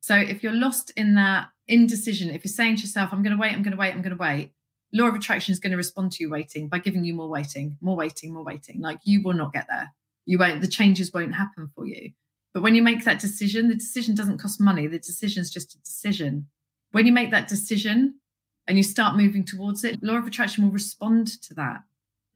So 0.00 0.14
if 0.14 0.42
you're 0.42 0.52
lost 0.52 0.92
in 0.96 1.14
that 1.14 1.48
indecision, 1.66 2.30
if 2.30 2.44
you're 2.44 2.52
saying 2.52 2.76
to 2.76 2.82
yourself, 2.82 3.10
I'm 3.12 3.22
going 3.22 3.34
to 3.34 3.40
wait, 3.40 3.52
I'm 3.52 3.62
going 3.62 3.72
to 3.72 3.78
wait, 3.78 3.94
I'm 3.94 4.02
going 4.02 4.16
to 4.16 4.22
wait, 4.22 4.52
law 4.92 5.08
of 5.08 5.14
attraction 5.14 5.52
is 5.52 5.58
going 5.58 5.72
to 5.72 5.76
respond 5.76 6.12
to 6.12 6.22
you 6.22 6.30
waiting 6.30 6.68
by 6.68 6.78
giving 6.78 7.04
you 7.04 7.14
more 7.14 7.28
waiting, 7.28 7.76
more 7.80 7.96
waiting, 7.96 8.32
more 8.32 8.44
waiting. 8.44 8.80
Like 8.80 8.98
you 9.04 9.22
will 9.22 9.32
not 9.32 9.52
get 9.52 9.66
there. 9.68 9.92
You 10.26 10.38
won't, 10.38 10.60
the 10.60 10.68
changes 10.68 11.12
won't 11.12 11.34
happen 11.34 11.70
for 11.74 11.86
you. 11.86 12.12
But 12.54 12.62
when 12.62 12.74
you 12.74 12.82
make 12.82 13.04
that 13.04 13.18
decision, 13.18 13.68
the 13.68 13.74
decision 13.74 14.14
doesn't 14.14 14.38
cost 14.38 14.60
money. 14.60 14.86
The 14.86 14.98
decision 14.98 15.42
is 15.42 15.50
just 15.50 15.74
a 15.74 15.82
decision. 15.82 16.46
When 16.92 17.06
you 17.06 17.12
make 17.12 17.32
that 17.32 17.48
decision 17.48 18.20
and 18.68 18.76
you 18.76 18.84
start 18.84 19.16
moving 19.16 19.44
towards 19.44 19.82
it, 19.82 20.02
law 20.02 20.16
of 20.16 20.26
attraction 20.26 20.64
will 20.64 20.70
respond 20.70 21.26
to 21.42 21.54
that. 21.54 21.82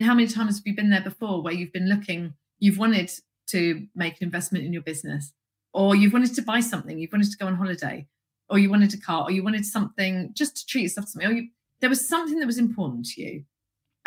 How 0.01 0.15
many 0.15 0.27
times 0.27 0.59
have 0.59 0.67
you 0.67 0.75
been 0.75 0.91
there 0.91 1.01
before 1.01 1.43
where 1.43 1.55
you've 1.55 1.73
been 1.73 1.89
looking, 1.89 2.35
you've 2.59 2.79
wanted 2.79 3.13
to 3.49 3.87
make 3.95 4.21
an 4.21 4.25
investment 4.25 4.65
in 4.65 4.73
your 4.73 4.83
business, 4.83 5.33
or 5.73 5.95
you've 5.95 6.13
wanted 6.13 6.35
to 6.35 6.43
buy 6.43 6.61
something, 6.61 6.99
you've 6.99 7.13
wanted 7.13 7.31
to 7.31 7.37
go 7.37 7.47
on 7.47 7.57
holiday, 7.57 8.07
or 8.49 8.59
you 8.59 8.71
wanted 8.71 8.95
a 8.95 8.99
car, 8.99 9.25
or 9.25 9.31
you 9.31 9.43
wanted 9.43 9.67
something 9.67 10.31
just 10.35 10.57
to 10.57 10.67
treat 10.67 10.83
yourself 10.83 11.07
to 11.07 11.13
something, 11.13 11.31
or 11.31 11.33
you, 11.33 11.49
there 11.81 11.91
was 11.91 12.07
something 12.07 12.39
that 12.39 12.47
was 12.47 12.59
important 12.59 13.07
to 13.07 13.23
you. 13.23 13.45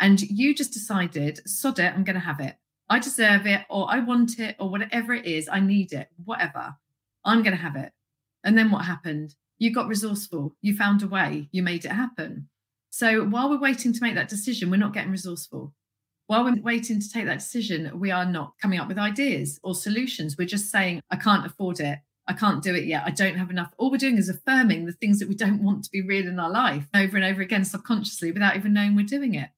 And 0.00 0.20
you 0.20 0.54
just 0.54 0.72
decided, 0.72 1.40
sod 1.48 1.78
it, 1.78 1.94
I'm 1.94 2.04
going 2.04 2.14
to 2.14 2.20
have 2.20 2.40
it. 2.40 2.56
I 2.88 2.98
deserve 2.98 3.46
it, 3.46 3.62
or 3.70 3.86
I 3.88 4.00
want 4.00 4.38
it, 4.38 4.56
or 4.58 4.68
whatever 4.68 5.14
it 5.14 5.26
is, 5.26 5.48
I 5.48 5.60
need 5.60 5.92
it, 5.92 6.08
whatever. 6.24 6.74
I'm 7.24 7.42
going 7.42 7.56
to 7.56 7.62
have 7.62 7.76
it. 7.76 7.92
And 8.42 8.58
then 8.58 8.70
what 8.70 8.84
happened? 8.84 9.36
You 9.58 9.72
got 9.72 9.86
resourceful. 9.86 10.56
You 10.60 10.76
found 10.76 11.02
a 11.02 11.06
way. 11.06 11.48
You 11.52 11.62
made 11.62 11.84
it 11.84 11.92
happen. 11.92 12.48
So 12.90 13.24
while 13.24 13.48
we're 13.48 13.60
waiting 13.60 13.92
to 13.92 14.02
make 14.02 14.16
that 14.16 14.28
decision, 14.28 14.70
we're 14.70 14.76
not 14.76 14.92
getting 14.92 15.12
resourceful. 15.12 15.72
While 16.32 16.44
we're 16.44 16.62
waiting 16.62 16.98
to 16.98 17.10
take 17.10 17.26
that 17.26 17.40
decision, 17.40 17.90
we 18.00 18.10
are 18.10 18.24
not 18.24 18.54
coming 18.58 18.78
up 18.78 18.88
with 18.88 18.96
ideas 18.96 19.60
or 19.62 19.74
solutions. 19.74 20.38
We're 20.38 20.46
just 20.46 20.70
saying, 20.70 21.02
I 21.10 21.16
can't 21.16 21.44
afford 21.44 21.78
it. 21.78 21.98
I 22.26 22.32
can't 22.32 22.62
do 22.62 22.74
it 22.74 22.86
yet. 22.86 23.02
I 23.04 23.10
don't 23.10 23.36
have 23.36 23.50
enough. 23.50 23.74
All 23.76 23.90
we're 23.90 23.98
doing 23.98 24.16
is 24.16 24.30
affirming 24.30 24.86
the 24.86 24.92
things 24.92 25.18
that 25.18 25.28
we 25.28 25.34
don't 25.34 25.62
want 25.62 25.84
to 25.84 25.90
be 25.90 26.00
real 26.00 26.26
in 26.26 26.40
our 26.40 26.48
life 26.48 26.88
over 26.94 27.18
and 27.18 27.26
over 27.26 27.42
again 27.42 27.66
subconsciously 27.66 28.32
without 28.32 28.56
even 28.56 28.72
knowing 28.72 28.96
we're 28.96 29.04
doing 29.04 29.34
it. 29.34 29.50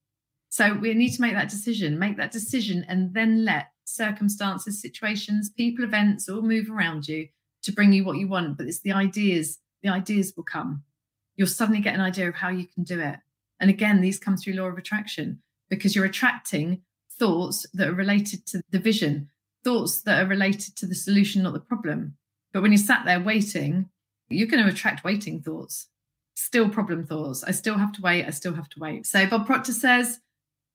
So 0.49 0.75
we 0.75 0.93
need 0.95 1.13
to 1.13 1.21
make 1.21 1.35
that 1.35 1.49
decision, 1.49 1.97
make 1.97 2.17
that 2.17 2.33
decision, 2.33 2.85
and 2.89 3.15
then 3.15 3.45
let 3.45 3.69
circumstances, 3.85 4.83
situations, 4.83 5.51
people, 5.51 5.85
events 5.85 6.29
all 6.29 6.43
move 6.43 6.69
around 6.69 7.07
you 7.07 7.29
to 7.63 7.71
bring 7.71 7.93
you 7.93 8.05
what 8.05 8.17
you 8.17 8.27
want. 8.27 8.59
But 8.59 8.67
it's 8.67 8.81
the 8.81 8.95
ideas, 8.95 9.61
the 9.85 9.91
ideas 9.91 10.33
will 10.37 10.43
come. 10.43 10.83
You'll 11.37 11.47
suddenly 11.47 11.81
get 11.81 11.95
an 11.95 12.01
idea 12.01 12.29
of 12.29 12.35
how 12.35 12.49
you 12.49 12.67
can 12.67 12.83
do 12.83 12.99
it. 12.99 13.21
And 13.61 13.71
again, 13.71 14.01
these 14.01 14.19
come 14.19 14.37
through 14.37 14.55
law 14.55 14.67
of 14.67 14.77
attraction 14.77 15.41
because 15.71 15.95
you're 15.95 16.05
attracting 16.05 16.83
thoughts 17.19 17.67
that 17.75 17.89
are 17.89 17.95
related 17.95 18.47
to 18.47 18.63
the 18.71 18.79
vision, 18.79 19.29
thoughts 19.63 20.03
that 20.03 20.23
are 20.23 20.29
related 20.29 20.77
to 20.77 20.87
the 20.87 20.95
solution, 20.95 21.43
not 21.43 21.55
the 21.55 21.61
problem. 21.61 22.17
But 22.53 22.63
when 22.63 22.73
you're 22.73 22.79
sat 22.79 23.05
there 23.05 23.21
waiting, 23.21 23.89
you're 24.29 24.49
going 24.49 24.65
to 24.65 24.71
attract 24.71 25.05
waiting 25.05 25.41
thoughts, 25.41 25.89
still 26.35 26.69
problem 26.69 27.05
thoughts. 27.07 27.45
I 27.45 27.51
still 27.51 27.79
have 27.79 27.93
to 27.93 28.03
wait. 28.03 28.27
I 28.27 28.31
still 28.31 28.55
have 28.55 28.69
to 28.71 28.81
wait. 28.81 29.07
So 29.07 29.27
Bob 29.27 29.47
Proctor 29.47 29.73
says, 29.73 30.21